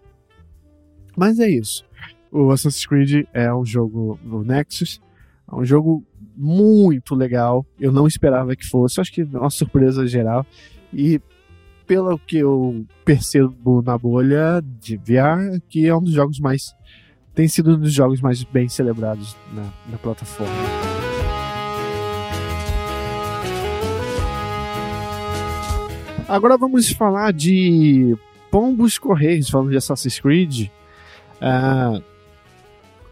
Mas 1.16 1.40
é 1.40 1.50
isso. 1.50 1.86
o 2.32 2.52
Assassin's 2.52 2.86
Creed 2.86 3.26
é 3.34 3.54
um 3.54 3.66
jogo 3.66 4.20
no 4.22 4.44
Nexus, 4.44 5.02
é 5.50 5.56
um 5.56 5.64
jogo 5.64 6.04
muito 6.36 7.16
legal. 7.16 7.66
Eu 7.80 7.92
não 7.92 8.06
esperava 8.08 8.56
que 8.56 8.66
fosse, 8.66 9.00
acho 9.00 9.14
que 9.14 9.22
é 9.22 9.38
uma 9.38 9.50
surpresa 9.50 10.06
geral. 10.06 10.46
E 10.94 11.22
pelo 11.86 12.18
que 12.18 12.38
eu 12.38 12.86
percebo 13.04 13.82
na 13.82 13.98
bolha 13.98 14.64
de 14.80 14.98
VR, 14.98 15.60
que 15.70 15.88
é 15.88 15.96
um 15.96 16.02
dos 16.02 16.14
jogos 16.14 16.40
mais. 16.40 16.76
tem 17.34 17.48
sido 17.48 17.76
um 17.76 17.80
dos 17.80 17.94
jogos 17.94 18.22
mais 18.22 18.44
bem 18.44 18.68
celebrados 18.68 19.36
na, 19.54 19.72
na 19.92 19.98
plataforma. 19.98 20.54
Agora 26.28 26.58
vamos 26.58 26.90
falar 26.90 27.32
de 27.32 28.18
Pombos 28.50 28.98
Correios, 28.98 29.50
falando 29.50 29.70
de 29.70 29.78
Assassin's 29.78 30.20
Creed. 30.20 30.70
Ah, 31.40 32.02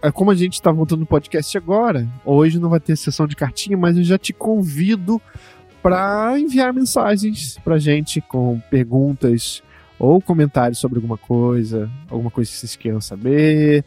é 0.02 0.12
como 0.12 0.32
a 0.32 0.36
gente 0.36 0.54
está 0.54 0.72
voltando 0.72 1.02
no 1.02 1.06
podcast 1.06 1.58
agora, 1.58 2.08
hoje 2.26 2.60
não 2.60 2.70
vai 2.70 2.80
ter 2.80 2.98
sessão 2.98 3.28
de 3.28 3.36
cartinha, 3.36 3.78
mas 3.78 3.96
eu 3.96 4.04
já 4.04 4.18
te 4.18 4.34
convido 4.34 5.22
para 5.84 6.40
enviar 6.40 6.74
mensagens 6.74 7.60
pra 7.62 7.78
gente 7.78 8.22
com 8.22 8.58
perguntas 8.72 9.62
ou 10.00 10.22
comentários 10.22 10.80
sobre 10.80 10.98
alguma 10.98 11.18
coisa, 11.18 11.92
alguma 12.10 12.32
coisa 12.32 12.50
que 12.50 12.58
vocês 12.58 12.78
queiram 12.78 13.02
saber, 13.02 13.84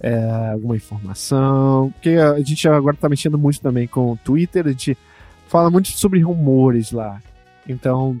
é, 0.00 0.50
alguma 0.52 0.74
informação. 0.74 1.92
Porque 1.92 2.10
a 2.10 2.40
gente 2.40 2.66
agora 2.66 2.94
está 2.94 3.10
mexendo 3.10 3.36
muito 3.38 3.60
também 3.60 3.86
com 3.86 4.12
o 4.12 4.16
Twitter, 4.16 4.66
a 4.66 4.70
gente 4.70 4.96
fala 5.46 5.70
muito 5.70 5.88
sobre 5.88 6.18
rumores 6.20 6.90
lá. 6.90 7.20
Então, 7.68 8.18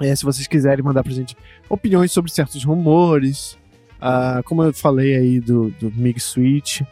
é, 0.00 0.14
se 0.14 0.24
vocês 0.24 0.48
quiserem 0.48 0.84
mandar 0.84 1.04
pra 1.04 1.12
gente 1.12 1.36
opiniões 1.68 2.10
sobre 2.10 2.32
certos 2.32 2.64
rumores, 2.64 3.56
ah, 4.00 4.42
como 4.44 4.64
eu 4.64 4.74
falei 4.74 5.14
aí 5.14 5.40
do, 5.40 5.70
do 5.78 5.92
Mig 5.92 6.18
Switch, 6.18 6.82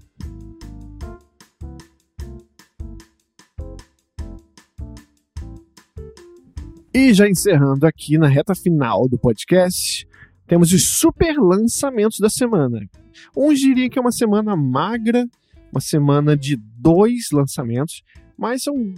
E 6.95 7.15
já 7.15 7.27
encerrando 7.27 7.87
aqui 7.87 8.19
na 8.19 8.29
reta 8.29 8.55
final 8.55 9.09
do 9.09 9.17
podcast, 9.17 10.07
temos 10.53 10.71
os 10.71 10.87
super 10.87 11.35
lançamentos 11.39 12.19
da 12.19 12.29
semana. 12.29 12.87
Uns 13.35 13.59
diriam 13.59 13.89
que 13.89 13.99
é 13.99 14.03
uma 14.03 14.13
semana 14.13 14.55
magra, 14.55 15.27
uma 15.73 15.81
semana 15.81 16.37
de 16.37 16.57
dois 16.57 17.31
lançamentos, 17.33 18.03
mas 18.37 18.65
são 18.65 18.95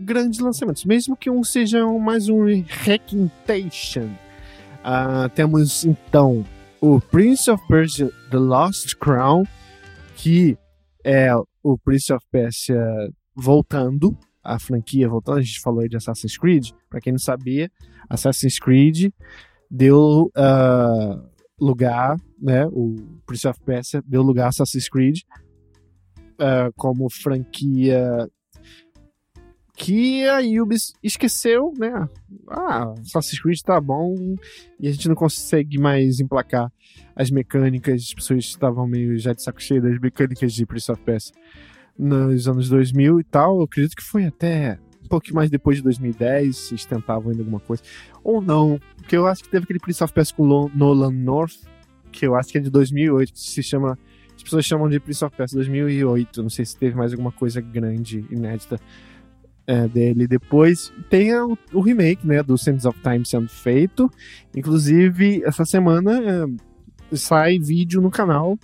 grandes 0.00 0.40
lançamentos, 0.40 0.86
mesmo 0.86 1.14
que 1.14 1.28
um 1.28 1.44
seja 1.44 1.86
mais 1.98 2.30
um 2.30 2.46
requintation. 2.66 4.08
Ah, 4.82 5.28
temos 5.34 5.84
então 5.84 6.42
o 6.80 6.98
Prince 6.98 7.50
of 7.50 7.62
Persia 7.68 8.10
The 8.30 8.38
Lost 8.38 8.94
Crown, 8.94 9.44
que 10.16 10.56
é 11.04 11.34
o 11.62 11.76
Prince 11.76 12.14
of 12.14 12.24
Persia 12.32 12.82
voltando, 13.36 14.16
a 14.42 14.58
franquia 14.58 15.06
voltando, 15.06 15.36
a 15.36 15.42
gente 15.42 15.60
falou 15.60 15.80
aí 15.80 15.88
de 15.90 15.98
Assassin's 15.98 16.38
Creed, 16.38 16.70
para 16.88 17.02
quem 17.02 17.12
não 17.12 17.20
sabia, 17.20 17.70
Assassin's 18.08 18.58
Creed 18.58 19.12
deu 19.74 20.30
uh, 20.36 21.28
lugar, 21.60 22.16
né, 22.40 22.64
o 22.66 22.94
Prince 23.26 23.48
of 23.48 23.58
Persia 23.60 24.00
deu 24.06 24.22
lugar 24.22 24.46
a 24.46 24.48
Assassin's 24.48 24.88
Creed 24.88 25.22
uh, 26.34 26.72
como 26.76 27.10
franquia 27.10 28.28
que 29.76 30.24
a 30.28 30.38
Ubisoft 30.62 30.96
esqueceu, 31.02 31.72
né? 31.76 32.08
Ah, 32.48 32.94
Assassin's 33.00 33.42
Creed 33.42 33.60
tá 33.62 33.80
bom 33.80 34.14
e 34.78 34.86
a 34.86 34.92
gente 34.92 35.08
não 35.08 35.16
consegue 35.16 35.76
mais 35.76 36.20
emplacar 36.20 36.72
as 37.16 37.28
mecânicas, 37.28 38.02
as 38.02 38.14
pessoas 38.14 38.44
estavam 38.44 38.86
meio 38.86 39.18
já 39.18 39.32
de 39.32 39.42
saco 39.42 39.60
cheio 39.60 39.82
das 39.82 39.98
mecânicas 39.98 40.52
de 40.52 40.64
Prince 40.64 40.92
of 40.92 41.02
Persia 41.02 41.34
nos 41.98 42.46
anos 42.46 42.68
2000 42.68 43.18
e 43.18 43.24
tal. 43.24 43.58
Eu 43.58 43.64
acredito 43.64 43.96
que 43.96 44.04
foi 44.04 44.24
até 44.24 44.78
um 45.04 45.08
pouquinho 45.08 45.36
mais 45.36 45.50
depois 45.50 45.76
de 45.76 45.82
2010, 45.82 46.56
se 46.56 46.88
tentavam 46.88 47.30
ainda 47.30 47.42
alguma 47.42 47.60
coisa. 47.60 47.82
Ou 48.22 48.40
não, 48.40 48.80
porque 48.96 49.16
eu 49.16 49.26
acho 49.26 49.42
que 49.42 49.48
teve 49.48 49.64
aquele 49.64 49.78
Prince 49.78 50.02
of 50.02 50.12
Persia 50.12 50.34
com 50.34 50.70
Nolan 50.74 51.10
North, 51.10 51.56
que 52.10 52.26
eu 52.26 52.34
acho 52.34 52.50
que 52.50 52.58
é 52.58 52.60
de 52.60 52.70
2008, 52.70 53.32
que 53.32 53.40
se 53.40 53.62
chama... 53.62 53.98
As 54.36 54.42
pessoas 54.42 54.64
chamam 54.64 54.88
de 54.88 54.98
Prince 54.98 55.24
of 55.24 55.36
Persia 55.36 55.56
2008, 55.56 56.42
não 56.42 56.50
sei 56.50 56.64
se 56.64 56.76
teve 56.76 56.96
mais 56.96 57.12
alguma 57.12 57.30
coisa 57.30 57.60
grande, 57.60 58.24
inédita 58.30 58.80
é, 59.66 59.86
dele 59.88 60.26
depois. 60.26 60.92
Tem 61.08 61.32
o 61.34 61.80
remake, 61.80 62.26
né, 62.26 62.42
do 62.42 62.58
Sands 62.58 62.84
of 62.84 62.98
Time 63.00 63.24
sendo 63.24 63.48
feito. 63.48 64.10
Inclusive, 64.54 65.42
essa 65.44 65.64
semana 65.64 66.20
é, 66.20 67.16
sai 67.16 67.58
vídeo 67.58 68.00
no 68.00 68.10
canal 68.10 68.58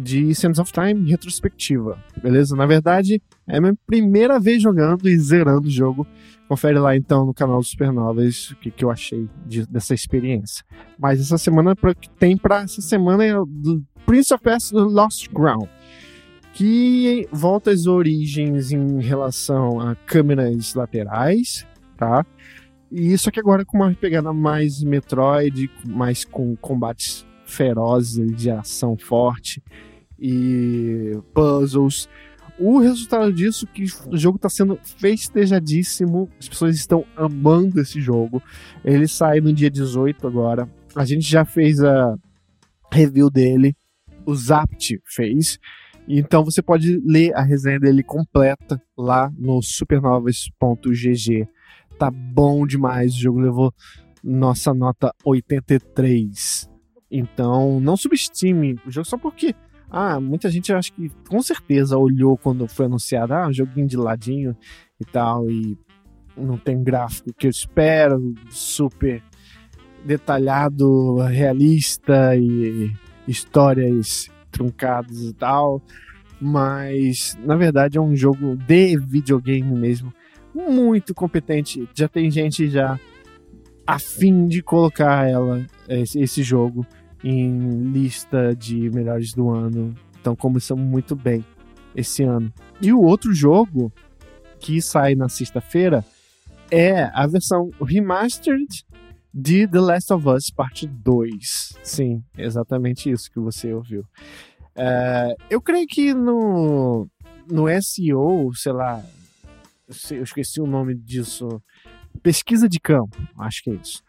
de 0.00 0.32
Sands 0.34 0.58
of 0.60 0.72
Time 0.72 1.10
retrospectiva, 1.10 1.98
beleza? 2.22 2.54
Na 2.54 2.66
verdade, 2.66 3.20
é 3.48 3.58
a 3.58 3.60
minha 3.60 3.76
primeira 3.86 4.38
vez 4.38 4.62
jogando 4.62 5.08
e 5.08 5.18
zerando 5.18 5.66
o 5.66 5.70
jogo. 5.70 6.06
Confere 6.48 6.78
lá 6.78 6.96
então 6.96 7.26
no 7.26 7.34
canal 7.34 7.58
do 7.58 7.64
Supernovas 7.64 8.50
o 8.52 8.56
que, 8.56 8.70
que 8.70 8.84
eu 8.84 8.90
achei 8.90 9.28
de- 9.44 9.66
dessa 9.66 9.94
experiência. 9.94 10.64
Mas 10.98 11.20
essa 11.20 11.36
semana, 11.36 11.74
tem 12.18 12.36
pra 12.36 12.62
essa 12.62 12.80
semana 12.80 13.24
é 13.24 13.32
do 13.34 13.82
Prince 14.06 14.32
of 14.32 14.42
Persia 14.42 14.78
Lost 14.78 15.28
Ground, 15.32 15.66
que 16.52 17.28
volta 17.32 17.70
às 17.70 17.86
origens 17.86 18.72
em 18.72 19.00
relação 19.02 19.80
a 19.80 19.94
câmeras 19.94 20.74
laterais, 20.74 21.66
tá? 21.96 22.24
E 22.90 23.12
isso 23.12 23.28
aqui 23.28 23.38
agora 23.38 23.64
com 23.64 23.76
uma 23.76 23.92
pegada 23.94 24.32
mais 24.32 24.82
Metroid, 24.82 25.70
mais 25.86 26.24
com 26.24 26.56
combates 26.56 27.26
ferozes 27.44 28.34
de 28.36 28.50
ação 28.50 28.96
forte 28.96 29.62
e 30.18 31.18
puzzles. 31.32 32.08
O 32.58 32.78
resultado 32.78 33.32
disso 33.32 33.66
é 33.66 33.72
que 33.72 33.84
o 34.10 34.16
jogo 34.16 34.36
está 34.36 34.48
sendo 34.48 34.78
festejadíssimo, 34.82 36.28
as 36.38 36.48
pessoas 36.48 36.74
estão 36.74 37.04
amando 37.16 37.80
esse 37.80 38.00
jogo. 38.00 38.42
Ele 38.84 39.06
sai 39.06 39.40
no 39.40 39.52
dia 39.52 39.70
18 39.70 40.26
agora. 40.26 40.68
A 40.94 41.04
gente 41.04 41.28
já 41.28 41.44
fez 41.44 41.80
a 41.82 42.16
review 42.92 43.30
dele, 43.30 43.76
o 44.26 44.34
Zapt 44.34 45.00
fez. 45.06 45.58
Então 46.08 46.44
você 46.44 46.60
pode 46.60 47.00
ler 47.04 47.32
a 47.36 47.42
resenha 47.42 47.78
dele 47.78 48.02
completa 48.02 48.80
lá 48.96 49.30
no 49.38 49.62
supernovas.gg. 49.62 51.48
Tá 51.98 52.10
bom 52.10 52.66
demais, 52.66 53.14
o 53.14 53.18
jogo 53.18 53.40
levou 53.40 53.72
nossa 54.22 54.74
nota 54.74 55.14
83. 55.24 56.68
Então, 57.10 57.80
não 57.80 57.96
subestime 57.96 58.78
o 58.86 58.90
jogo 58.90 59.06
só 59.06 59.16
porque. 59.16 59.54
Ah, 59.90 60.20
muita 60.20 60.50
gente 60.50 60.72
acho 60.72 60.92
que 60.92 61.10
com 61.28 61.40
certeza 61.40 61.96
olhou 61.96 62.36
quando 62.36 62.68
foi 62.68 62.86
anunciado, 62.86 63.32
ah, 63.32 63.48
um 63.48 63.52
joguinho 63.52 63.86
de 63.86 63.96
ladinho 63.96 64.56
e 65.00 65.04
tal, 65.04 65.48
e 65.50 65.78
não 66.36 66.56
tem 66.56 66.82
gráfico 66.82 67.32
que 67.32 67.46
eu 67.46 67.50
espero, 67.50 68.34
super 68.50 69.22
detalhado, 70.04 71.16
realista 71.16 72.36
e 72.36 72.92
histórias 73.26 74.30
truncadas 74.50 75.22
e 75.22 75.32
tal. 75.32 75.82
Mas, 76.40 77.36
na 77.44 77.56
verdade, 77.56 77.98
é 77.98 78.00
um 78.00 78.14
jogo 78.14 78.56
de 78.56 78.96
videogame 78.96 79.74
mesmo, 79.74 80.12
muito 80.54 81.14
competente. 81.14 81.88
Já 81.94 82.08
tem 82.08 82.30
gente 82.30 82.68
já 82.68 82.98
a 83.86 83.98
fim 83.98 84.46
de 84.46 84.62
colocar 84.62 85.26
ela, 85.28 85.66
esse 85.88 86.42
jogo, 86.42 86.86
em 87.22 87.90
lista 87.92 88.54
de 88.54 88.90
melhores 88.90 89.32
do 89.32 89.50
ano. 89.50 89.94
Então 90.20 90.34
começamos 90.36 90.84
muito 90.84 91.16
bem 91.16 91.44
esse 91.94 92.22
ano. 92.22 92.52
E 92.80 92.92
o 92.92 93.00
outro 93.00 93.32
jogo 93.34 93.92
que 94.60 94.80
sai 94.80 95.14
na 95.14 95.28
sexta-feira 95.28 96.04
é 96.70 97.04
a 97.14 97.26
versão 97.26 97.70
remastered 97.80 98.84
de 99.32 99.66
The 99.66 99.80
Last 99.80 100.12
of 100.12 100.28
Us 100.28 100.50
Parte 100.50 100.86
2. 100.86 101.78
Sim, 101.82 102.22
exatamente 102.36 103.10
isso 103.10 103.30
que 103.30 103.38
você 103.38 103.72
ouviu. 103.72 104.04
É, 104.74 105.34
eu 105.50 105.60
creio 105.60 105.86
que 105.86 106.14
no, 106.14 107.08
no 107.50 107.66
SEO, 107.82 108.52
sei 108.54 108.72
lá, 108.72 109.02
eu 110.10 110.22
esqueci 110.22 110.60
o 110.60 110.66
nome 110.66 110.94
disso, 110.94 111.62
pesquisa 112.22 112.68
de 112.68 112.78
campo, 112.78 113.16
acho 113.38 113.62
que 113.62 113.70
é 113.70 113.74
isso. 113.74 114.02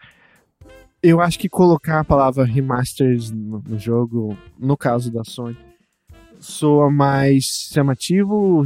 Eu 1.01 1.21
acho 1.21 1.39
que 1.39 1.47
colocar 1.47 2.01
a 2.01 2.03
palavra 2.03 2.43
remasters 2.43 3.31
no, 3.31 3.63
no 3.65 3.79
jogo, 3.79 4.37
no 4.57 4.75
caso 4.75 5.11
da 5.11 5.23
Sony, 5.23 5.57
soa 6.39 6.91
mais 6.91 7.69
chamativo, 7.71 8.63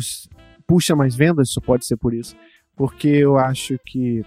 puxa 0.65 0.95
mais 0.95 1.15
vendas, 1.15 1.51
só 1.51 1.61
pode 1.61 1.85
ser 1.85 1.97
por 1.97 2.13
isso. 2.13 2.35
Porque 2.75 3.07
eu 3.07 3.37
acho 3.37 3.77
que, 3.85 4.23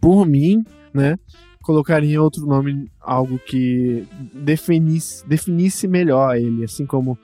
por 0.00 0.26
mim, 0.26 0.64
né, 0.92 1.16
colocaria 1.62 2.20
outro 2.20 2.44
nome, 2.44 2.90
algo 3.00 3.38
que 3.38 4.04
definisse, 4.34 5.26
definisse 5.28 5.86
melhor 5.86 6.36
ele, 6.36 6.64
assim 6.64 6.84
como 6.84 7.16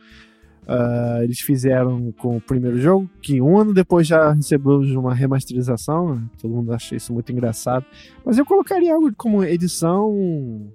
uh, 0.67 1.23
eles 1.23 1.41
fizeram 1.41 2.13
com 2.13 2.37
o 2.37 2.41
primeiro 2.41 2.79
jogo, 2.79 3.09
que 3.23 3.41
um 3.41 3.59
ano 3.59 3.73
depois 3.73 4.07
já 4.07 4.33
recebeu 4.33 4.81
uma 4.99 5.15
remasterização, 5.15 6.15
né? 6.15 6.23
todo 6.41 6.55
mundo 6.55 6.73
acha 6.73 6.97
isso 6.97 7.13
muito 7.13 7.31
engraçado, 7.33 7.85
mas 8.25 8.39
eu 8.39 8.45
colocaria 8.45 8.95
algo 8.95 9.13
como 9.17 9.45
edição 9.45 10.71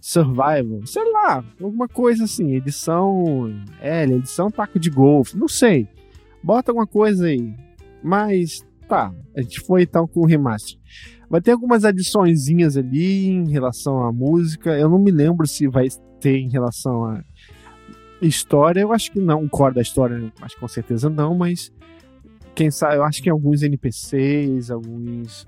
survival, 0.00 0.84
sei 0.84 1.10
lá, 1.12 1.44
alguma 1.60 1.86
coisa 1.86 2.24
assim, 2.24 2.54
edição 2.54 3.24
L, 3.80 4.14
edição 4.14 4.50
taco 4.50 4.78
de 4.78 4.90
golfe, 4.90 5.36
não 5.36 5.48
sei, 5.48 5.86
bota 6.42 6.72
alguma 6.72 6.86
coisa 6.86 7.26
aí, 7.26 7.54
mas 8.02 8.66
tá, 8.88 9.14
a 9.36 9.42
gente 9.42 9.60
foi 9.60 9.82
então 9.82 10.06
com 10.06 10.20
o 10.20 10.26
remaster. 10.26 10.78
Vai 11.30 11.40
ter 11.40 11.52
algumas 11.52 11.82
adiçõezinhas 11.82 12.76
ali 12.76 13.28
em 13.28 13.50
relação 13.50 14.02
à 14.02 14.12
música. 14.12 14.78
Eu 14.78 14.90
não 14.90 14.98
me 14.98 15.10
lembro 15.10 15.46
se 15.46 15.66
vai 15.66 15.88
ter 16.20 16.36
em 16.36 16.50
relação 16.50 17.06
à 17.06 17.24
história. 18.26 18.80
Eu 18.80 18.92
acho 18.92 19.10
que 19.12 19.20
não. 19.20 19.44
O 19.44 19.48
core 19.48 19.74
da 19.74 19.82
história, 19.82 20.32
acho 20.40 20.58
com 20.58 20.68
certeza 20.68 21.08
não, 21.10 21.34
mas 21.34 21.72
quem 22.54 22.70
sabe, 22.70 22.96
eu 22.96 23.04
acho 23.04 23.22
que 23.22 23.30
alguns 23.30 23.62
NPCs, 23.62 24.70
alguns, 24.70 25.46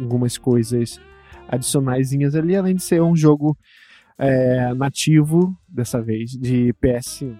algumas 0.00 0.38
coisas 0.38 1.00
adicionaisinhas 1.48 2.34
ali, 2.34 2.56
além 2.56 2.74
de 2.74 2.82
ser 2.82 3.02
um 3.02 3.14
jogo 3.14 3.56
é, 4.18 4.72
nativo, 4.74 5.56
dessa 5.68 6.00
vez, 6.00 6.30
de 6.30 6.72
PS5. 6.82 7.36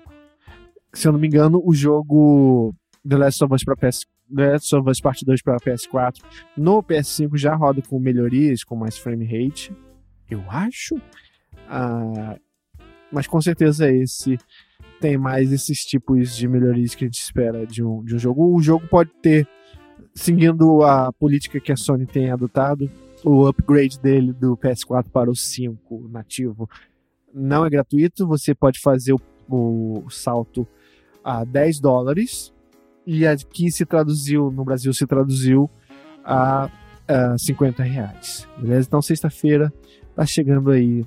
Se 0.93 1.09
eu 1.09 1.13
não 1.13 1.19
me 1.19 1.27
engano, 1.27 1.61
o 1.65 1.75
jogo 1.75 2.75
The 3.09 3.17
Last 3.17 3.45
of 3.45 3.55
Us 3.55 3.65
para 3.65 3.77
PS 3.77 4.07
The 4.35 4.53
Last 4.53 4.75
of 4.75 4.91
Us 4.91 5.01
Part 5.01 5.25
2 5.25 5.43
para 5.43 5.59
PS4 5.59 6.21
no 6.57 6.83
PS5 6.83 7.37
já 7.37 7.55
roda 7.55 7.81
com 7.81 7.99
melhorias, 7.99 8.65
com 8.65 8.75
mais 8.75 8.99
frame 8.99 9.25
rate, 9.25 9.73
eu 10.29 10.43
acho. 10.49 11.01
Ah, 11.69 12.37
mas 13.13 13.27
com 13.27 13.41
certeza 13.41 13.91
esse 13.91 14.37
tem 15.01 15.17
mais 15.17 15.53
esses 15.53 15.85
tipos 15.85 16.37
de 16.37 16.49
melhorias 16.49 16.95
que 16.95 17.05
a 17.05 17.09
gente 17.09 17.21
espera 17.21 17.67
de 17.67 17.83
um, 17.83 18.05
de 18.05 18.15
um 18.15 18.19
jogo. 18.19 18.55
O 18.55 18.63
jogo 18.63 18.87
pode 18.89 19.11
ter, 19.23 19.47
seguindo 20.15 20.83
a 20.83 21.13
política 21.13 21.61
que 21.61 21.73
a 21.73 21.77
Sony 21.77 22.07
tem 22.07 22.31
adotado, 22.31 22.91
o 23.25 23.47
upgrade 23.47 23.99
dele 23.99 24.33
do 24.33 24.57
PS4 24.57 25.09
para 25.11 25.31
o 25.31 25.35
5 25.35 26.09
nativo 26.09 26.69
não 27.33 27.65
é 27.65 27.71
gratuito. 27.71 28.27
Você 28.27 28.55
pode 28.55 28.81
fazer 28.81 29.13
o, 29.13 29.21
o 29.49 30.11
salto 30.11 30.67
a 31.25 31.45
10 31.45 31.81
dólares 31.81 32.53
e 33.07 33.27
aqui 33.27 33.71
se 33.71 33.85
traduziu, 33.85 34.51
no 34.51 34.65
Brasil 34.65 34.93
se 34.93 35.07
traduziu 35.07 35.71
a, 36.25 36.71
a 37.07 37.39
50 37.39 37.83
reais. 37.83 38.49
Beleza? 38.59 38.87
Então, 38.89 39.03
sexta-feira 39.03 39.73
tá 40.15 40.25
chegando 40.25 40.71
aí 40.71 41.03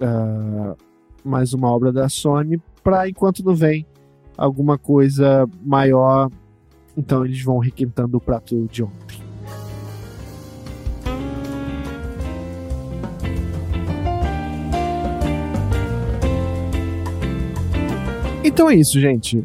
uh, 0.00 0.76
mais 1.24 1.52
uma 1.52 1.70
obra 1.70 1.92
da 1.92 2.08
Sony 2.08 2.60
para 2.86 3.08
enquanto 3.08 3.44
não 3.44 3.52
vem 3.52 3.84
alguma 4.38 4.78
coisa 4.78 5.44
maior, 5.60 6.30
então 6.96 7.24
eles 7.24 7.42
vão 7.42 7.58
requentando 7.58 8.16
o 8.16 8.20
prato 8.20 8.64
de 8.70 8.84
ontem. 8.84 9.18
Então 18.44 18.70
é 18.70 18.76
isso, 18.76 19.00
gente 19.00 19.44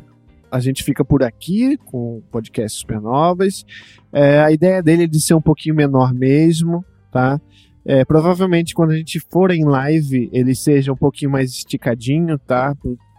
a 0.52 0.60
gente 0.60 0.84
fica 0.84 1.04
por 1.04 1.24
aqui 1.24 1.78
com 1.78 2.18
o 2.18 2.24
podcast 2.30 2.78
Supernovas. 2.78 3.66
É, 4.12 4.42
a 4.42 4.52
ideia 4.52 4.84
dele 4.84 5.06
é 5.06 5.08
de 5.08 5.22
ser 5.22 5.34
um 5.34 5.42
pouquinho 5.42 5.74
menor 5.74 6.14
mesmo, 6.14 6.84
tá? 7.10 7.40
É, 7.86 8.04
provavelmente 8.04 8.76
quando 8.76 8.92
a 8.92 8.98
gente 8.98 9.18
for 9.32 9.50
em 9.50 9.64
live, 9.64 10.30
ele 10.34 10.54
seja 10.54 10.92
um 10.92 10.98
pouquinho 10.98 11.32
mais 11.32 11.52
esticadinho, 11.52 12.38
tá? 12.38 12.76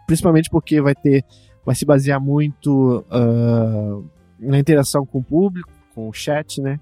Principalmente 0.06 0.50
porque 0.50 0.80
vai 0.80 0.94
ter, 0.94 1.24
vai 1.64 1.74
se 1.74 1.84
basear 1.84 2.20
muito 2.20 3.04
uh, 3.10 4.04
na 4.38 4.58
interação 4.58 5.06
com 5.06 5.18
o 5.18 5.24
público, 5.24 5.70
com 5.94 6.08
o 6.08 6.12
chat, 6.12 6.60
né? 6.60 6.80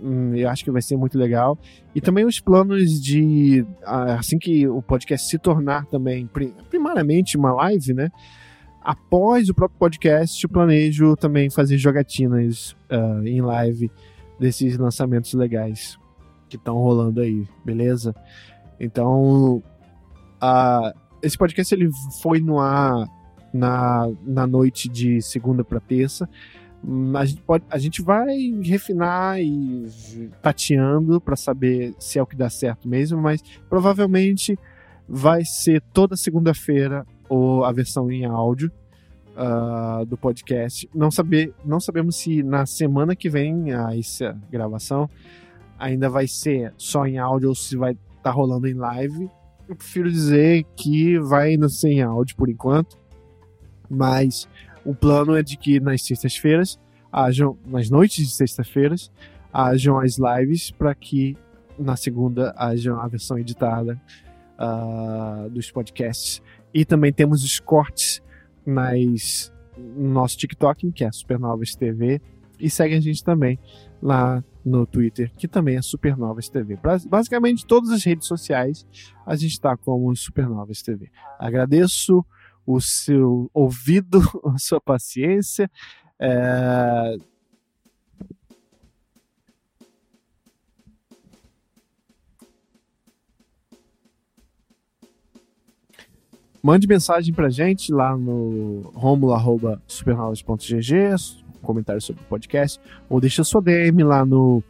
Hum, 0.00 0.34
eu 0.34 0.48
acho 0.48 0.64
que 0.64 0.70
vai 0.70 0.82
ser 0.82 0.96
muito 0.96 1.18
legal. 1.18 1.58
E 1.94 2.00
também 2.00 2.24
os 2.24 2.40
planos 2.40 3.00
de, 3.00 3.66
assim 3.84 4.38
que 4.38 4.66
o 4.68 4.80
podcast 4.80 5.28
se 5.28 5.38
tornar 5.38 5.86
também, 5.86 6.28
primariamente 6.70 7.36
uma 7.36 7.52
live, 7.52 7.94
né? 7.94 8.10
após 8.88 9.50
o 9.50 9.54
próprio 9.54 9.78
podcast, 9.78 10.42
eu 10.42 10.48
planejo 10.48 11.14
também 11.14 11.50
fazer 11.50 11.76
jogatinas 11.76 12.74
uh, 12.90 13.22
em 13.26 13.42
live 13.42 13.90
desses 14.40 14.78
lançamentos 14.78 15.34
legais 15.34 15.98
que 16.48 16.56
estão 16.56 16.76
rolando 16.76 17.20
aí, 17.20 17.46
beleza? 17.62 18.14
Então, 18.80 19.56
uh, 20.42 20.98
esse 21.22 21.36
podcast 21.36 21.74
ele 21.74 21.90
foi 22.20 22.40
no 22.40 22.58
ar 22.58 23.06
na, 23.52 24.10
na 24.22 24.46
noite 24.46 24.88
de 24.88 25.20
segunda 25.22 25.64
para 25.64 25.80
terça. 25.80 26.28
Hum, 26.84 27.16
a 27.16 27.24
gente, 27.24 27.42
pode, 27.42 27.64
a 27.70 27.78
gente 27.78 28.02
vai 28.02 28.36
refinar 28.62 29.40
e 29.40 30.30
tateando 30.40 31.20
para 31.20 31.36
saber 31.36 31.94
se 31.98 32.18
é 32.18 32.22
o 32.22 32.26
que 32.26 32.36
dá 32.36 32.48
certo 32.48 32.88
mesmo, 32.88 33.20
mas 33.20 33.42
provavelmente 33.68 34.58
vai 35.08 35.44
ser 35.44 35.82
toda 35.92 36.16
segunda-feira 36.16 37.06
ou 37.28 37.64
a 37.64 37.72
versão 37.72 38.10
em 38.10 38.24
áudio 38.24 38.70
uh, 39.36 40.04
do 40.06 40.16
podcast. 40.16 40.88
Não, 40.94 41.10
saber, 41.10 41.52
não 41.64 41.80
sabemos 41.80 42.16
se 42.16 42.42
na 42.42 42.66
semana 42.66 43.16
que 43.16 43.28
vem 43.28 43.72
a 43.72 43.96
essa 43.96 44.38
gravação 44.50 45.08
ainda 45.78 46.10
vai 46.10 46.26
ser 46.26 46.74
só 46.76 47.06
em 47.06 47.18
áudio 47.18 47.50
ou 47.50 47.54
se 47.54 47.76
vai 47.76 47.92
estar 47.92 48.22
tá 48.22 48.30
rolando 48.30 48.66
em 48.66 48.74
live. 48.74 49.30
Eu 49.68 49.76
prefiro 49.76 50.10
dizer 50.10 50.64
que 50.74 51.18
vai 51.18 51.50
ainda 51.50 51.68
ser 51.68 51.90
em 51.90 52.00
áudio 52.00 52.34
por 52.36 52.48
enquanto, 52.48 52.96
mas 53.88 54.48
o 54.84 54.94
plano 54.94 55.36
é 55.36 55.42
de 55.42 55.58
que 55.58 55.78
nas 55.78 56.02
sextas-feiras 56.02 56.80
hajam, 57.12 57.58
nas 57.66 57.90
noites 57.90 58.26
de 58.26 58.32
sexta-feiras, 58.32 59.12
hajam 59.52 59.98
as 59.98 60.16
lives 60.18 60.70
para 60.70 60.94
que 60.94 61.36
na 61.78 61.96
segunda 61.96 62.54
haja 62.56 62.94
a 62.94 63.06
versão 63.06 63.38
editada 63.38 64.00
uh, 64.58 65.50
dos 65.50 65.70
podcasts. 65.70 66.42
E 66.72 66.84
também 66.84 67.12
temos 67.12 67.44
os 67.44 67.60
cortes 67.60 68.22
nas, 68.64 69.52
no 69.76 70.10
nosso 70.10 70.38
TikTok, 70.38 70.92
que 70.92 71.04
é 71.04 71.12
Supernovas 71.12 71.74
TV. 71.74 72.20
E 72.58 72.70
segue 72.70 72.94
a 72.94 73.00
gente 73.00 73.22
também 73.22 73.58
lá 74.02 74.42
no 74.68 74.86
Twitter, 74.86 75.32
que 75.36 75.48
também 75.48 75.76
é 75.76 75.82
Supernovas 75.82 76.48
TV. 76.48 76.78
Basicamente, 77.08 77.66
todas 77.66 77.90
as 77.90 78.04
redes 78.04 78.28
sociais 78.28 78.86
a 79.26 79.34
gente 79.34 79.52
está 79.52 79.76
como 79.76 80.14
Supernovas 80.14 80.82
TV. 80.82 81.10
Agradeço 81.38 82.24
o 82.66 82.80
seu 82.80 83.50
ouvido, 83.52 84.20
a 84.44 84.58
sua 84.58 84.80
paciência. 84.80 85.70
É, 86.20 87.16
Mande 96.62 96.86
mensagem 96.88 97.32
pra 97.32 97.48
gente 97.48 97.92
lá 97.92 98.16
no 98.16 98.90
romulo.supernovas.gg, 98.94 101.14
comentário 101.62 102.00
sobre 102.00 102.22
o 102.22 102.26
podcast, 102.26 102.80
ou 103.08 103.20
deixa 103.20 103.44
sua 103.44 103.60
DM 103.60 104.02
lá 104.04 104.24
no, 104.24 104.62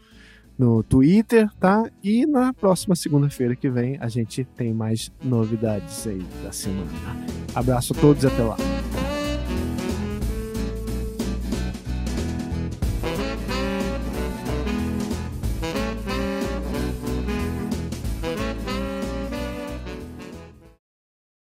no 0.58 0.82
Twitter, 0.82 1.48
tá? 1.58 1.88
E 2.02 2.26
na 2.26 2.52
próxima 2.52 2.96
segunda-feira 2.96 3.54
que 3.54 3.70
vem 3.70 3.96
a 4.00 4.08
gente 4.08 4.44
tem 4.56 4.74
mais 4.74 5.12
novidades 5.22 6.06
aí 6.06 6.24
da 6.42 6.52
semana. 6.52 6.90
Abraço 7.54 7.92
a 7.92 8.00
todos 8.00 8.24
e 8.24 8.26
até 8.26 8.42
lá. 8.42 8.56